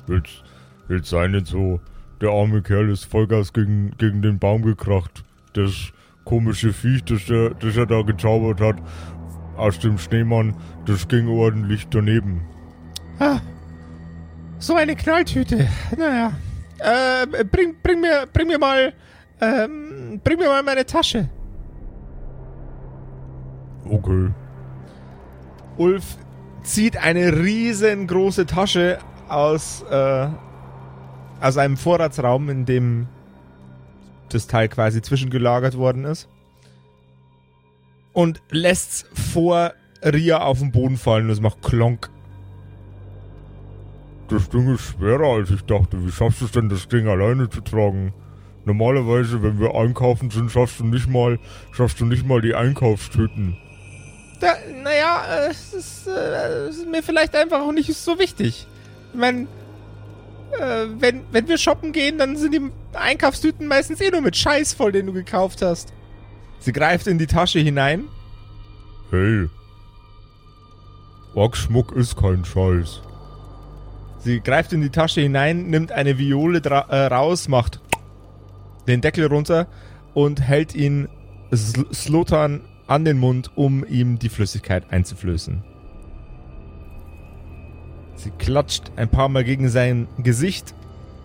[0.08, 0.44] Jetzt,
[0.90, 1.80] jetzt sei nicht so.
[2.22, 5.24] Der arme Kerl ist Vollgas gegen, gegen den Baum gekracht.
[5.54, 5.92] Das
[6.24, 8.78] komische Viech, das er, das er da gezaubert hat,
[9.56, 12.42] aus dem Schneemann, das ging ordentlich daneben.
[13.20, 13.40] Ah,
[14.60, 15.68] so eine Knalltüte.
[15.98, 16.34] Naja.
[16.80, 18.94] Äh, bring, bring mir, bring mir mal,
[19.42, 21.30] ähm, bring mir mal meine Tasche.
[23.90, 24.32] Okay.
[25.78, 26.18] Ulf
[26.64, 30.28] zieht eine riesengroße Tasche aus, äh,
[31.40, 33.08] aus einem Vorratsraum, in dem
[34.30, 36.28] das Teil quasi zwischengelagert worden ist.
[38.14, 42.10] Und lässt's vor Ria auf den Boden fallen und es macht Klonk.
[44.30, 46.06] Das Ding ist schwerer als ich dachte.
[46.06, 48.14] Wie schaffst du es denn, das Ding alleine zu tragen?
[48.66, 51.40] Normalerweise, wenn wir einkaufen sind, schaffst du nicht mal,
[51.72, 53.56] schaffst du nicht mal die Einkaufstüten.
[54.42, 58.68] Da, naja, äh, es ist, äh, ist mir vielleicht einfach auch nicht so wichtig.
[59.14, 59.48] Ich mein,
[60.60, 64.74] äh, wenn, wenn wir shoppen gehen, dann sind die Einkaufstüten meistens eh nur mit Scheiß
[64.74, 65.94] voll, den du gekauft hast.
[66.60, 68.10] Sie greift in die Tasche hinein.
[69.10, 69.48] Hey.
[71.34, 73.02] Orkschmuck ist kein Scheiß.
[74.28, 77.80] Sie greift in die Tasche hinein, nimmt eine Viole äh, raus, macht
[78.86, 79.68] den Deckel runter
[80.14, 81.08] und hält ihn
[81.56, 85.64] Sl Slotan an den Mund, um ihm die Flüssigkeit einzuflößen.
[88.16, 90.76] Sie klatscht ein paar Mal gegen sein Gesicht.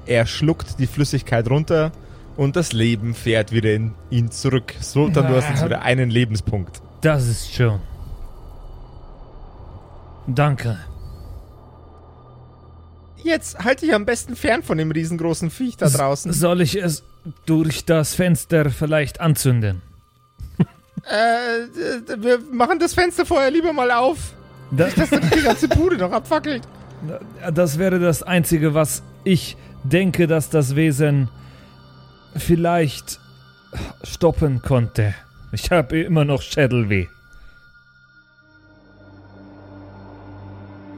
[0.06, 1.90] Er schluckt die Flüssigkeit runter
[2.36, 4.74] und das Leben fährt wieder in ihn zurück.
[4.78, 6.80] Sultan, du hast jetzt wieder einen Lebenspunkt.
[7.00, 7.80] Das ist schön.
[10.28, 10.78] Danke.
[13.22, 16.32] Jetzt halte ich am besten fern von dem riesengroßen Viech da draußen.
[16.32, 17.02] Soll ich es
[17.46, 19.82] durch das Fenster vielleicht anzünden?
[21.04, 24.34] Äh, wir machen das Fenster vorher lieber mal auf.
[24.70, 26.62] Das, Dass dann die ganze Bude noch abfackelt.
[27.52, 31.28] das wäre das Einzige, was ich denke, dass das Wesen
[32.36, 33.20] vielleicht
[34.04, 35.14] stoppen konnte.
[35.52, 37.08] Ich habe immer noch Schädelweh.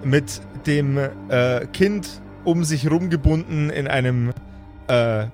[0.05, 2.09] Mit dem äh, Kind
[2.45, 4.31] um sich rumgebunden in einem,
[4.89, 5.27] äh,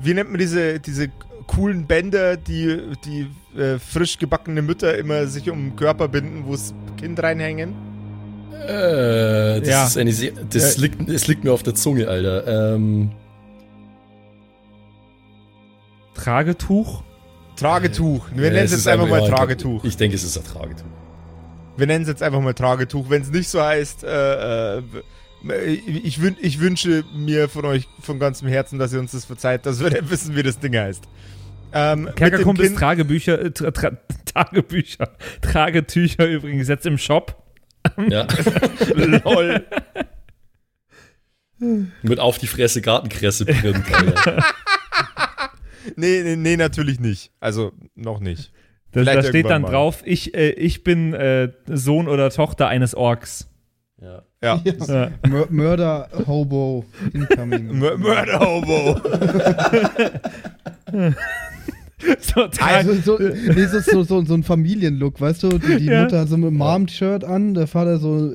[0.00, 1.08] wie nennt man diese, diese
[1.46, 3.28] coolen Bänder, die, die
[3.58, 7.74] äh, frisch gebackene Mütter immer sich um den Körper binden, wo das Kind reinhängen?
[8.66, 9.86] Äh, das Ja.
[9.86, 10.82] ist eine sehr, das, Ja.
[10.82, 12.74] liegt, das liegt mir auf der Zunge, Alter.
[12.74, 13.12] Ähm,
[16.14, 17.02] Tragetuch?
[17.56, 18.26] Tragetuch.
[18.34, 19.84] Wir äh, nennen es jetzt einfach mal ja, ich glaub- Tragetuch.
[19.84, 20.84] Ich denke, es ist ein Tragetuch.
[21.78, 23.08] Wir nennen es jetzt einfach mal Tragetuch.
[23.08, 24.82] Wenn es nicht so heißt, äh, äh,
[26.02, 29.64] ich, wün ich wünsche mir von euch von ganzem Herzen, dass ihr uns das verzeiht,
[29.64, 31.04] dass wir dann wissen, wie das Ding heißt.
[31.72, 33.92] Ähm, Kerkerkumpels Tragebücher, äh, tra tra
[34.24, 35.10] Tagebücher,
[35.40, 37.42] Tragetücher übrigens jetzt im Shop.
[38.08, 38.26] Ja.
[38.94, 39.64] Lol.
[42.02, 44.44] Mit auf die Fresse Gartenkresse Print, Alter.
[45.96, 47.32] Nee, nee, nee, natürlich nicht.
[47.40, 48.52] Also, noch nicht.
[48.92, 49.70] Da, Vielleicht da steht dann mal.
[49.70, 53.48] drauf, ich, äh, ich bin äh, Sohn oder Tochter eines Orks.
[54.00, 54.22] Ja.
[54.42, 54.60] Ja.
[54.86, 55.10] Ja.
[55.28, 57.68] Mör Mörder Hobo incoming.
[57.82, 59.00] M Murder Hobo.
[62.20, 65.48] So, Also so, nee, so, so, so, so ein Familienlook, weißt du?
[65.58, 66.02] Die, die Ja.
[66.04, 68.34] Mutter hat so ein Mom-Shirt an, der Vater so.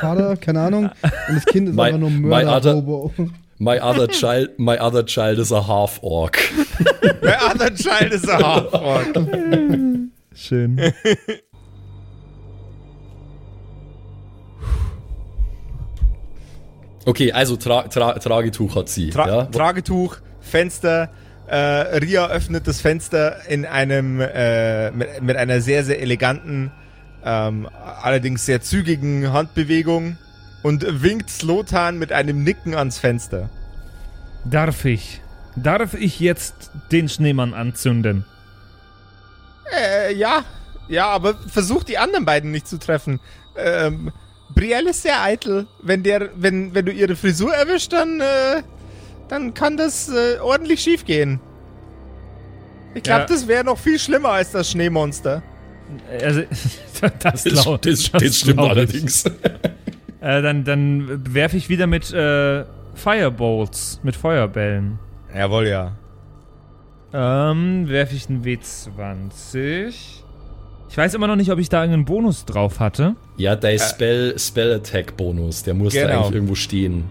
[0.00, 0.84] Vater, keine Ahnung,
[1.28, 3.12] und das Kind ist My- einfach nur other- Hobo.
[3.58, 6.38] My other child, my other child is a half orc.
[7.22, 9.12] My other child is a half orc.
[10.42, 10.80] Schön.
[17.04, 19.10] Okay, also Tra Tra Tragetuch hat sie.
[19.10, 19.44] Tra ja?
[19.46, 21.10] Tragetuch, Fenster.
[21.48, 26.70] Äh, Ria öffnet das Fenster in einem äh, mit, mit einer sehr, sehr eleganten,
[27.24, 27.68] ähm,
[28.02, 30.16] allerdings sehr zügigen Handbewegung
[30.62, 33.50] und winkt Slotan mit einem Nicken ans Fenster.
[34.44, 35.20] Darf ich?
[35.56, 38.24] Darf ich jetzt den Schneemann anzünden?
[39.74, 40.44] Äh, ja.
[40.88, 43.20] Ja, aber versuch die anderen beiden nicht zu treffen.
[43.56, 44.10] Ähm,
[44.54, 45.66] Brielle ist sehr eitel.
[45.82, 48.62] Wenn der, wenn, wenn du ihre Frisur erwischt, dann, äh,
[49.28, 51.40] dann kann das äh, ordentlich schief gehen.
[52.94, 53.26] Ich glaube, Ja.
[53.26, 55.42] das wäre noch viel schlimmer als das Schneemonster.
[56.20, 56.42] Also,
[57.00, 58.72] das, Das, glaub- das, das, stimmt glaub ich.
[58.72, 59.24] allerdings.
[60.20, 65.00] Äh, dann dann werfe ich wieder mit äh, Firebolts, mit Feuerbällen.
[65.36, 65.96] Jawohl, ja.
[67.14, 69.92] Ähm, werfe ich einen W20.
[70.88, 73.16] Ich weiß immer noch nicht, ob ich da irgendeinen Bonus drauf hatte.
[73.36, 76.20] Ja, der Spell, Spell Attack Bonus, der muss da Genau.
[76.20, 77.04] eigentlich irgendwo stehen.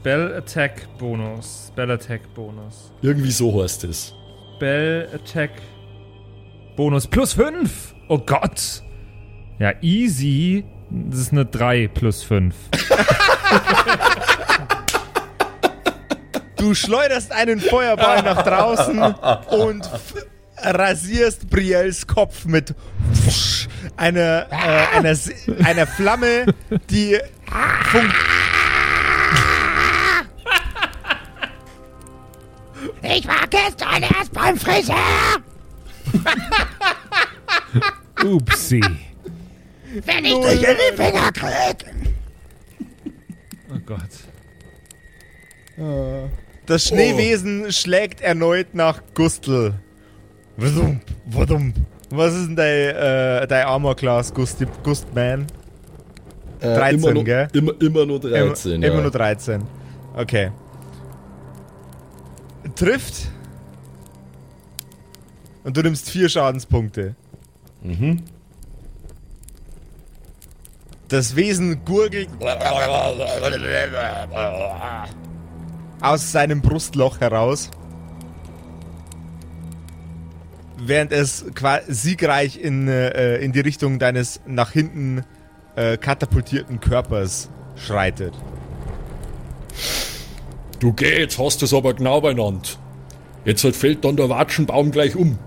[0.00, 1.66] Spell Attack Bonus.
[1.68, 2.92] Spell Attack Bonus.
[3.02, 4.14] Irgendwie so heißt es.
[4.56, 5.50] Spell Attack
[6.76, 7.94] Bonus plus 5.
[8.08, 8.82] Oh Gott.
[9.58, 10.64] Ja, easy.
[10.90, 12.54] Das ist eine 3 plus 5.
[16.62, 19.02] Du schleuderst einen Feuerball nach draußen
[19.50, 19.90] und
[20.58, 22.72] rasierst Brielles Kopf mit
[23.96, 25.18] einer, äh, einer,
[25.64, 26.46] einer Flamme,
[26.88, 27.18] die
[27.90, 28.14] funkt.
[33.02, 34.94] Ich war gestern erst beim Friseur.
[38.24, 38.80] Upsi.
[40.04, 41.86] Wenn ich dich in die Finger krieg.
[43.68, 44.00] Oh Gott.
[45.76, 46.28] Äh,
[46.66, 49.74] Das Schneewesen schlägt erneut nach Gustl.
[52.10, 55.46] Was ist denn dein, äh, dein Armor Class, Gust, Gustman?
[56.60, 57.48] Äh, 13, immer nur, gell?
[57.52, 58.92] Immer, immer nur 13, immer, ja.
[58.92, 59.62] immer nur 13.
[60.14, 60.52] Okay.
[62.76, 63.28] Trifft.
[65.64, 67.14] Und du nimmst vier Schadenspunkte.
[67.82, 68.22] Mhm.
[71.08, 72.28] Das Wesen gurgelt
[76.02, 77.70] aus seinem Brustloch heraus,
[80.78, 81.44] während es
[81.88, 85.24] siegreich in, äh, in die Richtung deines nach hinten
[85.76, 88.34] äh, katapultierten Körpers schreitet.
[90.80, 92.78] Du geh, jetzt hast es aber genau benannt.
[93.44, 95.38] Jetzt halt fällt dann der Watschenbaum gleich um.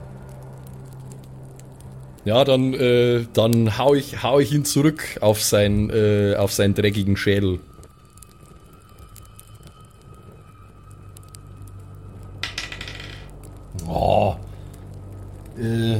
[2.23, 6.73] Ja, dann, äh, dann hau ich, hau ich ihn zurück auf, sein, äh, auf seinen
[6.73, 7.59] dreckigen Schädel.
[13.87, 14.35] Oh.
[15.57, 15.99] Äh, äh,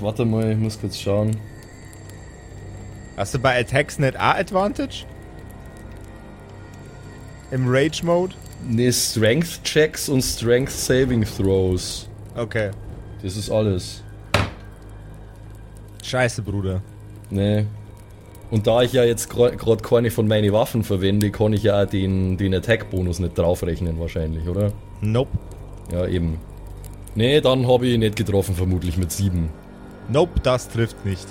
[0.00, 1.36] warte mal, ich muss kurz schauen.
[3.16, 5.04] Hast du bei Attacks nicht A-Advantage?
[7.50, 8.34] Im Rage-Mode?
[8.66, 12.08] Ne, Strength Checks und Strength Saving Throws.
[12.36, 12.70] Okay.
[13.22, 14.02] Das ist alles.
[16.02, 16.80] Scheiße, Bruder.
[17.30, 17.66] Ne.
[18.50, 22.36] Und da ich ja jetzt gerade keine von meinen Waffen verwende, kann ich ja den,
[22.36, 24.72] den Attack-Bonus nicht draufrechnen wahrscheinlich, oder?
[25.00, 25.30] Nope.
[25.90, 26.38] Ja, eben.
[27.14, 29.50] Ne, dann habe ich nicht getroffen, vermutlich mit 7.
[30.08, 31.26] Nope, das trifft nicht.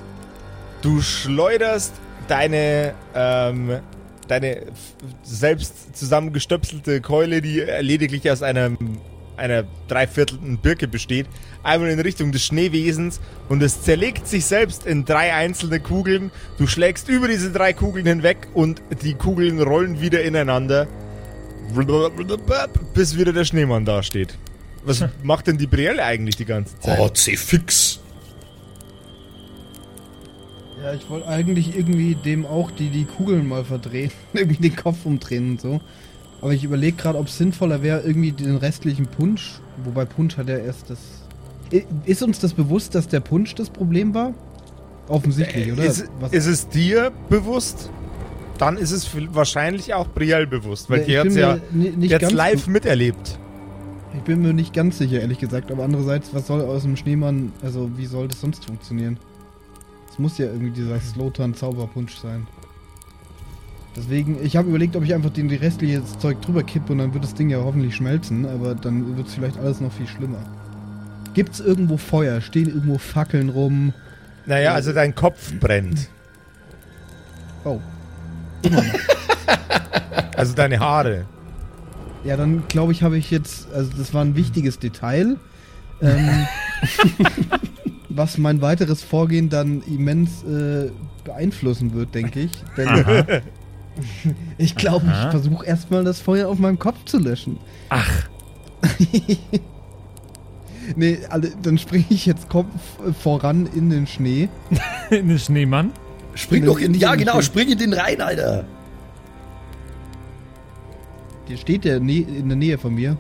[0.82, 1.94] Du schleuderst
[2.28, 3.80] deine, ähm,
[4.28, 4.64] deine
[5.24, 8.72] selbst zusammengestöpselte Keule, die lediglich aus einer,
[9.38, 11.26] einer dreiviertelten Birke besteht,
[11.64, 13.20] einmal in Richtung des Schneewesens
[13.50, 16.32] und es zerlegt sich selbst in drei einzelne Kugeln.
[16.58, 20.88] Du schlägst über diese drei Kugeln hinweg und die Kugeln rollen wieder ineinander,
[22.94, 24.38] bis wieder der Schneemann dasteht.
[24.84, 27.00] Was macht denn die Brielle eigentlich die ganze Zeit?
[27.00, 28.00] Oh, C-Fix.
[30.84, 34.12] Ja, ich wollte eigentlich irgendwie dem auch die, die Kugeln mal verdrehen.
[34.34, 35.82] irgendwie den Kopf umdrehen und so.
[36.42, 39.60] Aber ich überlege gerade, ob es sinnvoller wäre, irgendwie den restlichen Punsch.
[39.84, 40.98] Wobei Punsch hat ja erst das.
[42.06, 44.34] Ist uns das bewusst, dass der Punsch das Problem war?
[45.08, 45.84] Offensichtlich, oder?
[45.84, 47.90] Äh, Ist, Was- ist es dir bewusst?
[48.58, 51.60] Dann ist es wahrscheinlich auch Brielle bewusst, weil Ja, die hat es ja
[52.10, 53.40] jetzt ganz live miterlebt.
[54.14, 55.72] Ich bin mir nicht ganz sicher, ehrlich gesagt.
[55.72, 59.18] Aber andererseits, was soll aus dem Schneemann, also wie soll das sonst funktionieren?
[60.10, 62.46] Es muss ja irgendwie dieser Slotan-Zauberpunsch sein.
[63.96, 67.14] Deswegen, ich habe überlegt, ob ich einfach den die restliche Zeug drüber kippe und dann
[67.14, 70.40] wird das Ding ja hoffentlich schmelzen, aber dann wird es vielleicht alles noch viel schlimmer.
[71.34, 72.42] Gibt's irgendwo Feuer?
[72.42, 73.94] Stehen irgendwo Fackeln rum?
[74.46, 76.10] Naja, also dein Kopf brennt.
[77.64, 77.80] Oh.
[80.38, 81.26] Also deine Haare.
[82.24, 85.38] Ja, dann glaube ich, habe ich jetzt, also das war ein wichtiges Detail,
[86.02, 86.46] ähm,
[88.10, 90.92] was mein weiteres Vorgehen dann immens äh,
[91.24, 92.52] beeinflussen wird, denke ich.
[92.78, 92.90] Denn
[94.58, 97.58] ich glaube, ich versuche erstmal das Feuer auf meinem Kopf zu löschen.
[97.90, 98.10] Ach,
[100.96, 102.68] Nee, alle, dann springe ich jetzt Kopf
[103.22, 104.50] voran in den Schnee.
[105.12, 105.92] in den Schneemann.
[106.34, 107.44] Spring In doch den- in, ja in den genau, Schnee.
[107.44, 108.66] spring in den rein, Alter.
[111.52, 113.18] Der steht der ne in der Nähe von mir.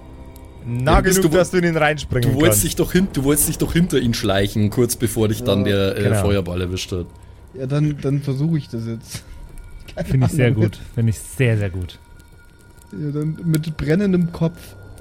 [0.66, 2.64] Na Ja, genug, du- dass du in ihn reinspringen Du wolltest, kannst.
[2.64, 5.98] dich doch hin, du wolltest dich doch hinter ihn schleichen, kurz bevor dich dann der
[5.98, 6.22] äh, genau.
[6.22, 7.08] Feuerball erwischt hat.
[7.54, 9.24] Ja, dann, dann versuche ich das jetzt.
[9.96, 10.80] Keine Finde ich sehr gut.
[10.96, 12.00] Finde ich sehr, sehr gut.
[12.94, 14.58] Ja, dann mit brennendem Kopf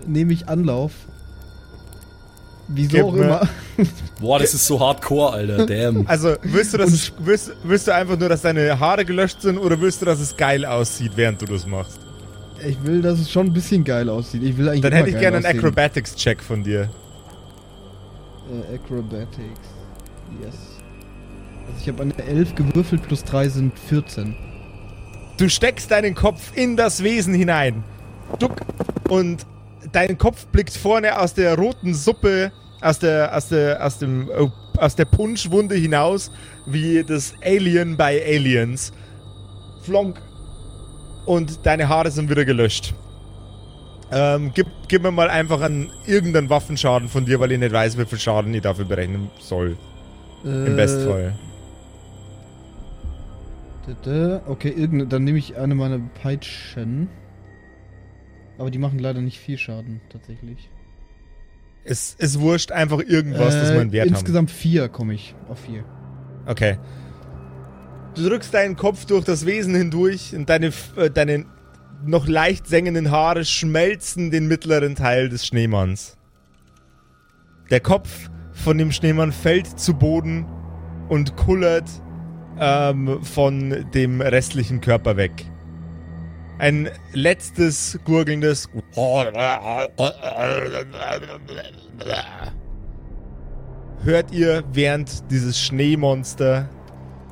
[0.06, 0.92] nehme ich Anlauf.
[2.68, 3.48] Wieso Gib auch mir- immer.
[4.20, 5.66] Boah, das ist so hardcore, Alter.
[5.92, 6.06] Damn.
[6.06, 9.58] Also, willst du, dass es, willst, willst du einfach nur, dass deine Haare gelöscht sind
[9.58, 11.98] oder willst du, dass es geil aussieht, während du das machst?
[12.66, 14.42] Ich will, dass es schon ein bisschen geil aussieht.
[14.42, 15.58] Ich will eigentlich Dann hätte ich gerne einen.
[15.58, 16.90] Acrobatics-Check von dir.
[18.50, 19.68] Äh, Acrobatics.
[20.42, 20.54] Yes.
[21.66, 24.34] Also ich habe eine 11 gewürfelt plus 3 sind 14.
[25.38, 27.82] Du steckst deinen Kopf in das Wesen hinein.
[28.38, 28.60] Duck.
[29.08, 29.46] Und
[29.92, 34.50] dein Kopf blickt vorne aus der roten Suppe, aus der, aus der, aus dem, oh,
[34.76, 36.30] aus der Punschwunde hinaus,
[36.66, 38.92] wie das Alien bei Aliens.
[39.82, 40.20] Flonk.
[41.26, 42.94] Und deine Haare sind wieder gelöscht.
[44.12, 47.96] Ähm, gib, gib mir mal einfach einen, irgendeinen Waffenschaden von dir, weil ich nicht weiß,
[47.96, 49.76] wie viel Schaden ich dafür berechnen soll.
[50.44, 51.38] Äh, Im Bestfall.
[54.46, 57.08] Okay, irgende, dann nehme ich eine meiner Peitschen.
[58.58, 60.68] Aber die machen leider nicht viel Schaden, tatsächlich.
[61.84, 64.14] Es ist wurscht, einfach irgendwas, das Äh, man Wert haben.
[64.14, 65.84] Insgesamt 4 komme ich auf 4.
[66.46, 66.78] Okay.
[68.14, 71.46] Du drückst deinen Kopf durch das Wesen hindurch und deine, äh, deine
[72.04, 76.16] noch leicht sengenden Haare schmelzen den mittleren Teil des Schneemanns.
[77.70, 80.44] Der Kopf von dem Schneemann fällt zu Boden
[81.08, 81.88] und kullert
[82.58, 85.46] ähm, von dem restlichen Körper weg.
[86.58, 88.68] Ein letztes gurgelndes
[94.04, 96.68] hört ihr, während dieses Schneemonster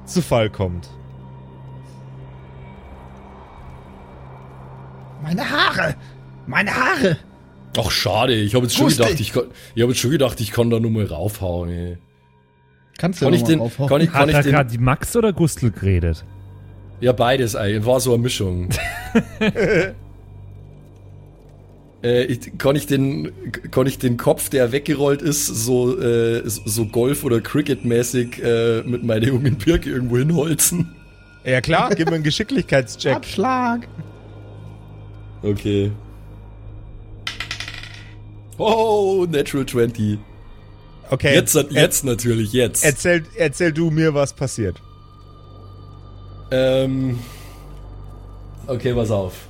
[0.08, 0.88] zu Fall kommt.
[5.22, 5.94] Meine Haare!
[6.46, 7.16] Meine Haare!
[7.76, 8.34] Ach, schade.
[8.34, 9.04] Ich habe jetzt schon Gustig.
[9.06, 9.44] gedacht, ich kann,
[9.74, 11.70] ich habe jetzt schon gedacht, ich kann da nur mal raufhauen.
[11.70, 11.98] Ey.
[12.98, 13.88] Kannst du Kann ja ich den, mal aufhauen.
[13.88, 16.24] kann ich, kann Hat ich da den, gerade die Max oder Gustl geredet?
[17.00, 17.84] ja beides, ey.
[17.84, 18.70] War so eine Mischung.
[22.02, 23.32] Äh, ich, kann, ich den,
[23.70, 29.02] kann ich den Kopf, der weggerollt ist, so, äh, so Golf- oder Cricket-mäßig äh, mit
[29.02, 30.94] meiner jungen Birke irgendwo hinholzen?
[31.44, 33.16] Ja klar, gib mir einen Geschicklichkeitscheck.
[33.16, 33.88] Abschlag.
[35.42, 35.90] Okay.
[38.58, 40.18] Oh, Natural 20.
[41.10, 41.34] Okay.
[41.34, 42.84] Jetzt, jetzt natürlich, jetzt.
[42.84, 44.80] Erzähl, erzähl du mir, was passiert.
[46.50, 47.18] Ähm.
[48.66, 49.48] Okay, pass auf.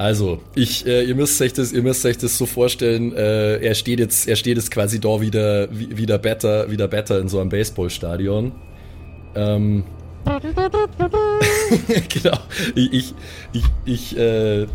[0.00, 3.14] Also, ich, äh, ihr müsst euch das, ihr müsst euch das so vorstellen.
[3.14, 7.20] Äh, er steht jetzt, er steht jetzt quasi da wieder, wie, wieder better, wieder better
[7.20, 8.50] in so einem Baseballstadion.
[9.34, 9.84] Ähm.
[12.08, 12.38] genau.
[12.74, 13.14] Ich, ich,
[13.52, 14.66] ich, ich, äh,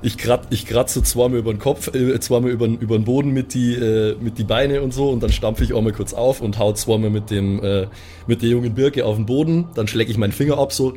[0.00, 3.52] ich krat, ich kratze zweimal über den Kopf, äh, zweimal über, über den Boden mit
[3.52, 6.40] die, äh, mit die Beine und so und dann stampfe ich auch mal kurz auf
[6.40, 7.86] und hau zweimal mit dem, äh,
[8.26, 10.94] mit der jungen Birke auf den Boden, dann schläge ich meinen Finger ab, so,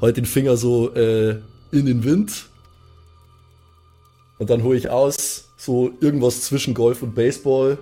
[0.00, 1.38] halt den Finger so, äh,
[1.74, 2.46] in den Wind
[4.38, 7.78] und dann hole ich aus, so irgendwas zwischen Golf und Baseball,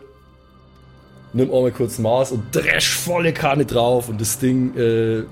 [1.32, 5.24] nimm auch mal kurz Maß und dresch volle Kanne drauf und das Ding, äh,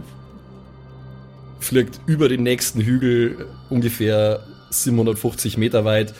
[1.61, 4.41] fliegt über den nächsten Hügel ungefähr
[4.71, 6.15] 750 Meter weit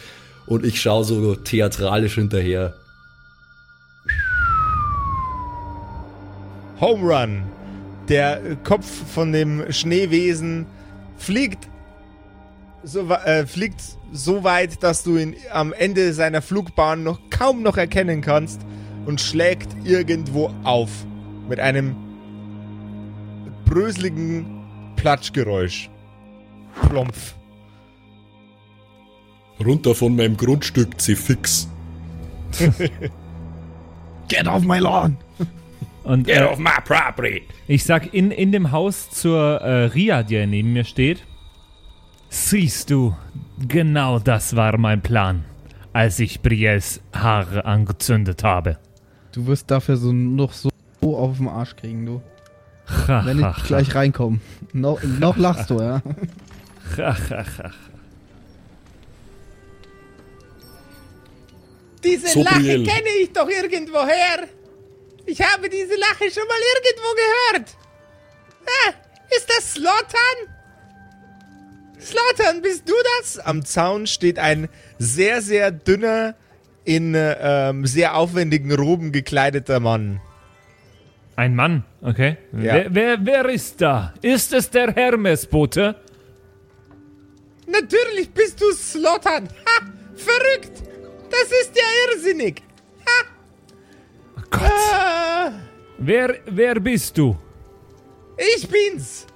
[0.47, 2.75] und ich schaue so theatralisch hinterher.
[6.81, 7.43] Home Run.
[8.09, 10.67] Der Kopf von dem Schneewesen
[11.19, 11.70] fliegt
[12.83, 13.81] so, äh, fliegt
[14.13, 18.61] so weit, dass du ihn am Ende seiner Flugbahn noch kaum noch erkennen kannst
[19.07, 20.91] und schlägt irgendwo auf
[21.49, 21.97] mit einem
[23.65, 24.65] bröseligen
[24.97, 25.91] Platschgeräusch.
[26.89, 27.35] Plumpf.
[29.65, 31.69] Runter von meinem Grundstück, C-Fix.
[34.29, 35.17] Get off my lawn.
[36.05, 37.43] Und Get äh, off my property!
[37.67, 41.25] ich sag in, in dem Haus zur äh, Ria, die neben mir steht.
[42.33, 43.17] Siehst du,
[43.59, 45.45] genau das war mein Plan,
[45.93, 48.79] als ich Briels Haare angezündet habe.
[49.33, 50.71] Du wirst dafür so noch so
[51.03, 52.23] auf den Arsch kriegen, du.
[53.09, 54.41] Ha, Wenn ha, ich gleich reinkomme.
[54.73, 56.03] No, noch lachst du, ja.
[56.99, 57.71] ha, ha, ha.
[62.05, 62.85] Diese So, Lache Brielle.
[62.85, 64.49] kenne ich doch irgendwoher.
[65.27, 67.77] Ich habe diese Lache schon mal irgendwo gehört.
[68.67, 68.93] Ah,
[69.37, 70.55] ist das Slotan?
[72.01, 73.39] Slotan, bist du das?
[73.39, 76.35] Am Zaun steht ein sehr, sehr dünner,
[76.85, 80.21] in ähm, sehr aufwendigen Roben gekleideter Mann.
[81.37, 82.37] Ein Mann, okay.
[82.53, 82.75] Ja.
[82.75, 84.15] Wer, wer, wer ist da?
[84.23, 85.95] Ist es der Hermesbote?
[87.67, 89.49] Natürlich bist du Slotan.
[89.49, 89.87] Ha,
[90.17, 90.83] verrückt.
[91.31, 91.83] Das ist ja
[92.13, 92.63] irrsinnig.
[94.37, 94.63] Oh Gott.
[94.63, 95.53] Ah,
[95.99, 97.37] Wer, wer bist du?
[98.57, 99.27] ich bin's.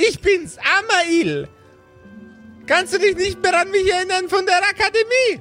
[0.00, 1.48] Ich bin's, Amail.
[2.66, 5.40] Kannst du dich nicht mehr an mich erinnern von der Akademie?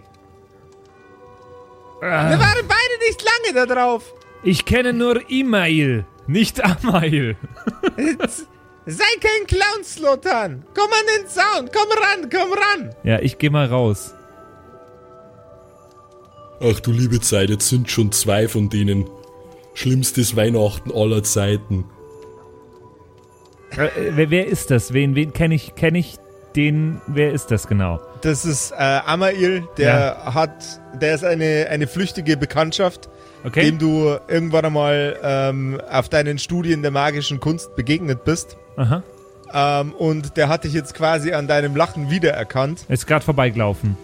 [2.00, 4.14] Wir Ah, waren beide nicht lange da drauf.
[4.44, 7.36] ich kenne nur Imail, nicht Amail.
[8.86, 10.66] Sei kein Clown, Slotan.
[10.74, 11.70] Komm an den Zaun.
[11.74, 12.96] Komm ran, komm ran.
[13.04, 14.14] Ja, ich geh mal raus.
[16.62, 19.08] Ach du liebe Zeit, jetzt sind schon zwei von denen.
[19.74, 21.86] Schlimmstes Weihnachten aller Zeiten.
[23.72, 24.94] Äh, wer, wer ist das?
[24.94, 25.76] Wen, wen kenne ich?
[25.76, 26.18] Kenne ich
[26.56, 27.02] den?
[27.08, 28.00] Wer ist das genau?
[28.22, 33.10] Das ist äh, Amail, der hat, der ist eine, eine flüchtige Bekanntschaft,
[33.44, 33.62] Okay.
[33.66, 38.58] dem du irgendwann einmal ähm, auf deinen Studien der magischen Kunst begegnet bist.
[38.76, 39.04] Aha.
[39.54, 42.86] Ähm, und der hat dich jetzt quasi an deinem Lachen wiedererkannt.
[42.90, 43.96] Ist gerade vorbeigelaufen.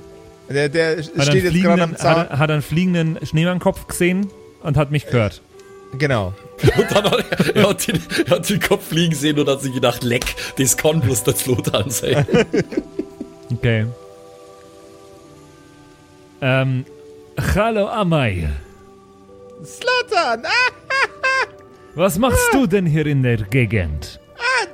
[0.49, 2.15] Der, der steht jetzt gerade am Zaun.
[2.17, 4.27] hat, hat einen fliegenden Schneemannkopf gesehen
[4.61, 5.41] und hat mich gehört.
[5.97, 6.33] Genau.
[6.77, 9.61] Und dann hat er, er, hat den, er hat den Kopf fliegen sehen und hat
[9.61, 12.25] sich gedacht, leck, das kann bloß der Slotan sein.
[13.51, 13.85] Okay.
[16.41, 16.85] Ähm,
[17.53, 18.49] hallo Amai.
[19.63, 20.43] Slotan!
[21.95, 24.19] Was machst du denn hier in der Gegend?
[24.37, 24.67] ah,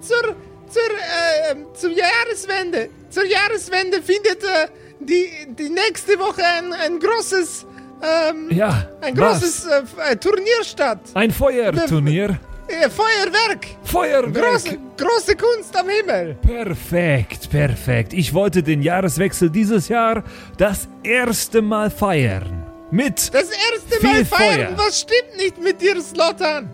[0.00, 0.36] zur,
[0.70, 2.90] zur, äh, zur Jahreswende.
[3.10, 4.68] Zur Jahreswende findet äh,
[5.00, 5.28] die,
[5.58, 7.66] die nächste Woche ein, ein großes,
[8.02, 11.00] ähm, Ja, ein großes äh, Turnier statt.
[11.14, 12.38] Ein Feuerturnier?
[12.68, 13.66] Äh, Feuerwerk.
[13.84, 14.34] Feuerwerk!
[14.52, 16.34] Große, große Kunst am Himmel.
[16.42, 18.12] Perfekt, perfekt.
[18.12, 20.24] Ich wollte den Jahreswechsel dieses Jahr
[20.58, 22.64] das erste Mal feiern.
[22.90, 24.76] Mit Das erste Viel Mal feiern.
[24.76, 24.86] Feuer.
[24.86, 26.68] Was stimmt nicht mit dir, Slotan?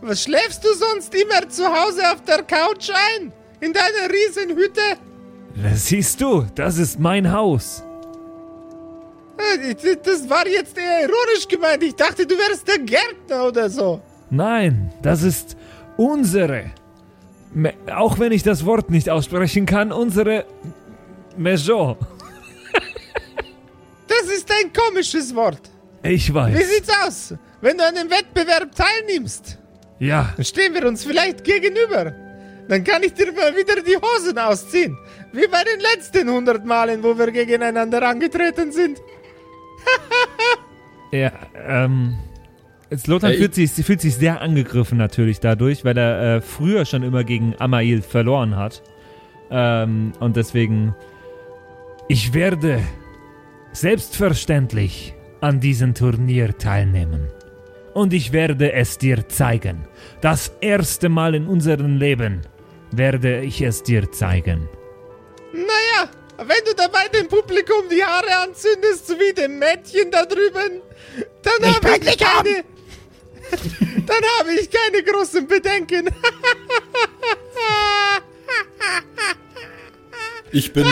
[0.00, 3.32] Was schläfst du sonst immer zu Hause auf der Couch ein?
[3.60, 4.80] In deiner Riesenhütte?
[5.62, 7.82] Das siehst du, das ist mein Haus.
[9.38, 11.82] Äh, Das war jetzt eher ironisch gemeint.
[11.82, 14.00] Ich dachte, du wärst der Gärtner oder so.
[14.30, 15.56] Nein, das ist
[15.96, 16.70] unsere
[17.94, 20.44] auch wenn ich das Wort nicht aussprechen kann, unsere
[21.36, 21.96] Maison.
[24.08, 25.60] Das ist ein komisches Wort.
[26.02, 26.68] Ich Wie weiß.
[26.74, 27.34] sieht's aus?
[27.60, 29.58] Wenn du an dem Wettbewerb teilnimmst,
[29.98, 32.12] Ja, dann stehen wir uns vielleicht gegenüber.
[32.68, 34.96] Dann kann ich dir mal wieder die Hosen ausziehen.
[35.32, 38.98] Wie bei den letzten 100 Malen, wo wir gegeneinander angetreten sind.
[41.12, 41.32] ja,
[41.66, 42.16] ähm.
[42.96, 43.38] Slotan Ey.
[43.38, 47.56] fühlt sich, fühlt sich sehr angegriffen natürlich dadurch, weil er äh, früher schon immer gegen
[47.58, 48.82] Amail verloren hat.
[49.50, 50.94] Ähm, und deswegen.
[52.08, 52.80] Ich werde
[53.72, 57.28] selbstverständlich an diesem Turnier teilnehmen.
[57.94, 59.86] Und ich werde es dir zeigen.
[60.20, 62.42] Das erste Mal in unserem Leben
[62.92, 64.68] werde ich es dir zeigen.
[65.52, 70.82] Naja, wenn du dabei dem Publikum die Haare anzündest, so wie dem Mädchen da drüben,
[71.42, 72.26] dann habe ich um.
[72.26, 72.64] keine...
[74.06, 76.10] dann habe ich keine großen Bedenken.
[80.52, 80.86] Ich bin.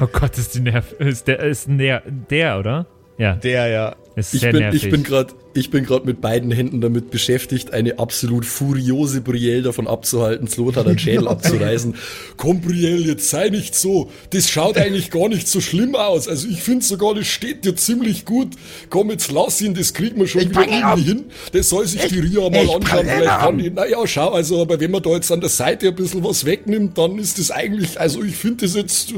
[0.00, 0.92] Oh Gott, ist die Nerv.
[1.00, 2.86] Ist der, ist der, der, oder?
[3.16, 3.96] Ja, Der ja.
[4.18, 4.84] Ist Ich sehr bin, nervig.
[4.84, 9.62] ich bin gerade ich bin gerade mit beiden Händen damit beschäftigt, eine absolut furiose Brielle
[9.62, 11.94] davon abzuhalten, Slotan den Schädel abzureißen.
[12.36, 14.10] Komm, Brielle, jetzt sei nicht so.
[14.30, 16.28] Das schaut eigentlich gar nicht so schlimm aus.
[16.28, 18.48] Also ich finde sogar, das steht dir ziemlich gut.
[18.90, 21.24] Komm, jetzt lass ihn, das kriegen wir schon Ich wieder irgendwie hin.
[21.52, 23.06] Das soll sich die Ria mal ich anschauen.
[23.06, 25.94] Vielleicht kann die, naja, schau, also, aber wenn man da jetzt an der Seite ein
[25.94, 29.12] bisschen was wegnimmt, dann ist das eigentlich, also ich finde das jetzt,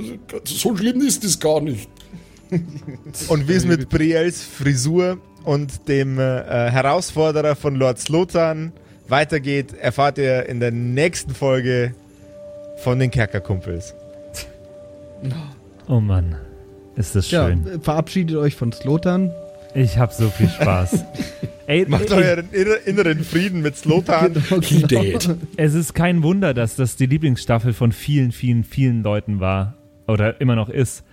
[0.45, 1.89] so schlimm ist das gar nicht.
[3.29, 6.23] Und wie es mit Brielles Frisur und dem äh,
[6.71, 8.73] Herausforderer von Lord Slotan
[9.09, 11.95] weitergeht, erfahrt ihr in der nächsten Folge
[12.83, 13.95] von den Kerkerkumpels.
[15.89, 16.37] Oh Mann,
[16.97, 17.67] ist das Ja, schön.
[17.67, 19.31] äh, verabschiedet euch von Slotan.
[19.75, 21.05] Ich hab so viel Spaß.
[21.67, 24.35] ey, Macht ey, euren inner- inneren Frieden mit Slotan.
[24.63, 25.37] He dead.
[25.57, 29.75] es ist kein Wunder, dass das die Lieblingsstaffel von vielen, vielen, vielen Leuten war.
[30.09, 31.05] Oder immer noch ist.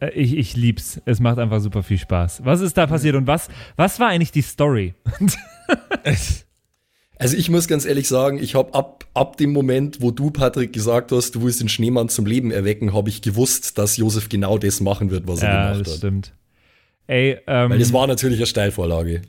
[0.00, 1.00] Äh, Ich, ich lieb's.
[1.04, 2.44] Es macht einfach super viel Spaß.
[2.44, 4.94] Was ist da passiert und was, was war eigentlich die Story?
[7.18, 10.72] Also ich muss ganz ehrlich sagen, ich habe ab, ab dem Moment, wo du, Patrick,
[10.72, 14.56] gesagt hast, du willst den Schneemann zum Leben erwecken, habe ich gewusst, dass Josef genau
[14.56, 15.98] das machen wird, was er ja, gemacht das hat.
[15.98, 16.32] stimmt.
[17.06, 19.20] Ey, ähm, Weil das war natürlich eine Steilvorlage.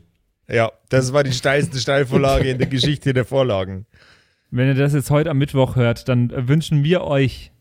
[0.50, 3.86] Ja, das war die steilste Steilvorlage in der Geschichte der Vorlagen.
[4.52, 7.52] wenn ihr das jetzt heute am Mittwoch hört, dann wünschen wir euch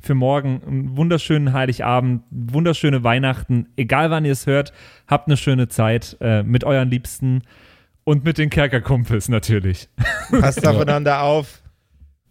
[0.00, 3.66] für morgen einen wunderschönen Heiligabend, wunderschöne Weihnachten.
[3.76, 4.72] Egal wann ihr es hört,
[5.06, 7.42] habt eine schöne Zeit äh, mit euren Liebsten
[8.04, 9.88] und mit den Kerkerkumpels natürlich.
[10.30, 11.62] Passt aufeinander auf.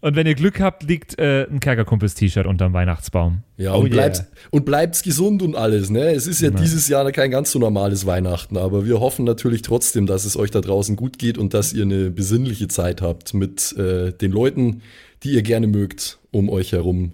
[0.00, 3.42] Und wenn ihr Glück habt, liegt äh, ein Kerkerkumpels-T-Shirt unterm Weihnachtsbaum.
[3.56, 3.94] Ja, Oh und, yeah.
[3.94, 6.12] bleibt, und bleibt's gesund und alles, ne?
[6.12, 6.60] Es ist ja Genau.
[6.62, 10.52] dieses Jahr kein ganz so normales Weihnachten, aber wir hoffen natürlich trotzdem, dass es euch
[10.52, 14.82] da draußen gut geht und dass ihr eine besinnliche Zeit habt mit äh, den Leuten,
[15.24, 17.12] die ihr gerne mögt, um euch herum.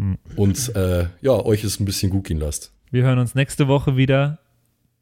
[0.00, 0.16] Hm.
[0.34, 2.72] Und äh, ja, euch es ein bisschen gut gehen lasst.
[2.90, 4.38] Wir hören uns nächste Woche wieder.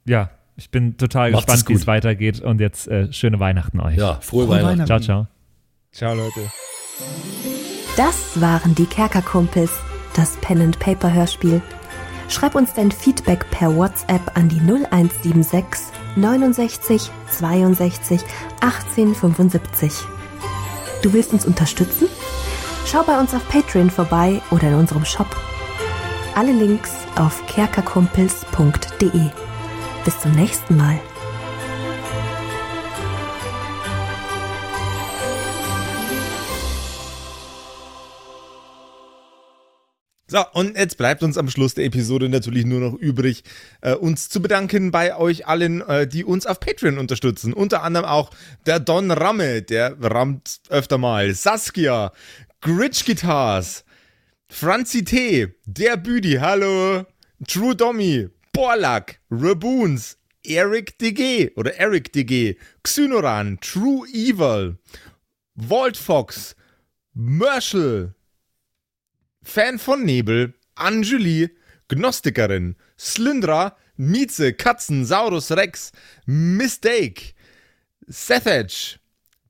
[0.04, 2.40] Ja, ich bin total Macht's gespannt, wie es weitergeht.
[2.40, 3.96] Und jetzt äh, schöne Weihnachten euch.
[3.96, 4.86] Ja, frohe, Frohe Weihnachten.
[4.86, 5.26] Ciao, ciao.
[5.92, 6.40] Ciao, Leute.
[7.96, 9.70] Das waren die Kerkerkumpels,
[10.14, 11.62] das Pen and Paper Hörspiel.
[12.28, 18.20] Schreib uns dein Feedback per WhatsApp an die 0176 69 62
[18.60, 19.92] 18 75.
[21.02, 22.08] Du willst uns unterstützen?
[22.90, 25.28] Schau bei uns auf Patreon vorbei oder in unserem Shop.
[26.34, 29.30] Alle Links auf kerkerkumpels.de.
[30.06, 30.98] Bis zum nächsten Mal.
[40.30, 43.44] So, und jetzt bleibt uns am Schluss der Episode natürlich nur noch übrig,
[43.80, 47.54] äh, uns zu bedanken bei euch allen, äh, die uns auf Patreon unterstützen.
[47.54, 48.30] Unter anderem auch
[48.66, 52.12] der Don Ramme, der rammt öfter mal, Saskia,
[52.60, 53.84] Gritch Guitars,
[54.50, 57.06] Franzi T, der Büdi, hallo,
[57.46, 64.76] True Dommy, Borlak, Raboons, Eric DG oder Eric DG, Xynoran, True Evil,
[65.54, 66.56] Walt Fox,
[67.14, 68.16] Merschel,
[69.44, 71.50] Fan von Nebel, Anjuli,
[71.86, 75.92] Gnostikerin, Slyndra, Mieze, Katzen, Saurus Rex,
[76.26, 77.34] Mistake,
[78.08, 78.98] Sethage,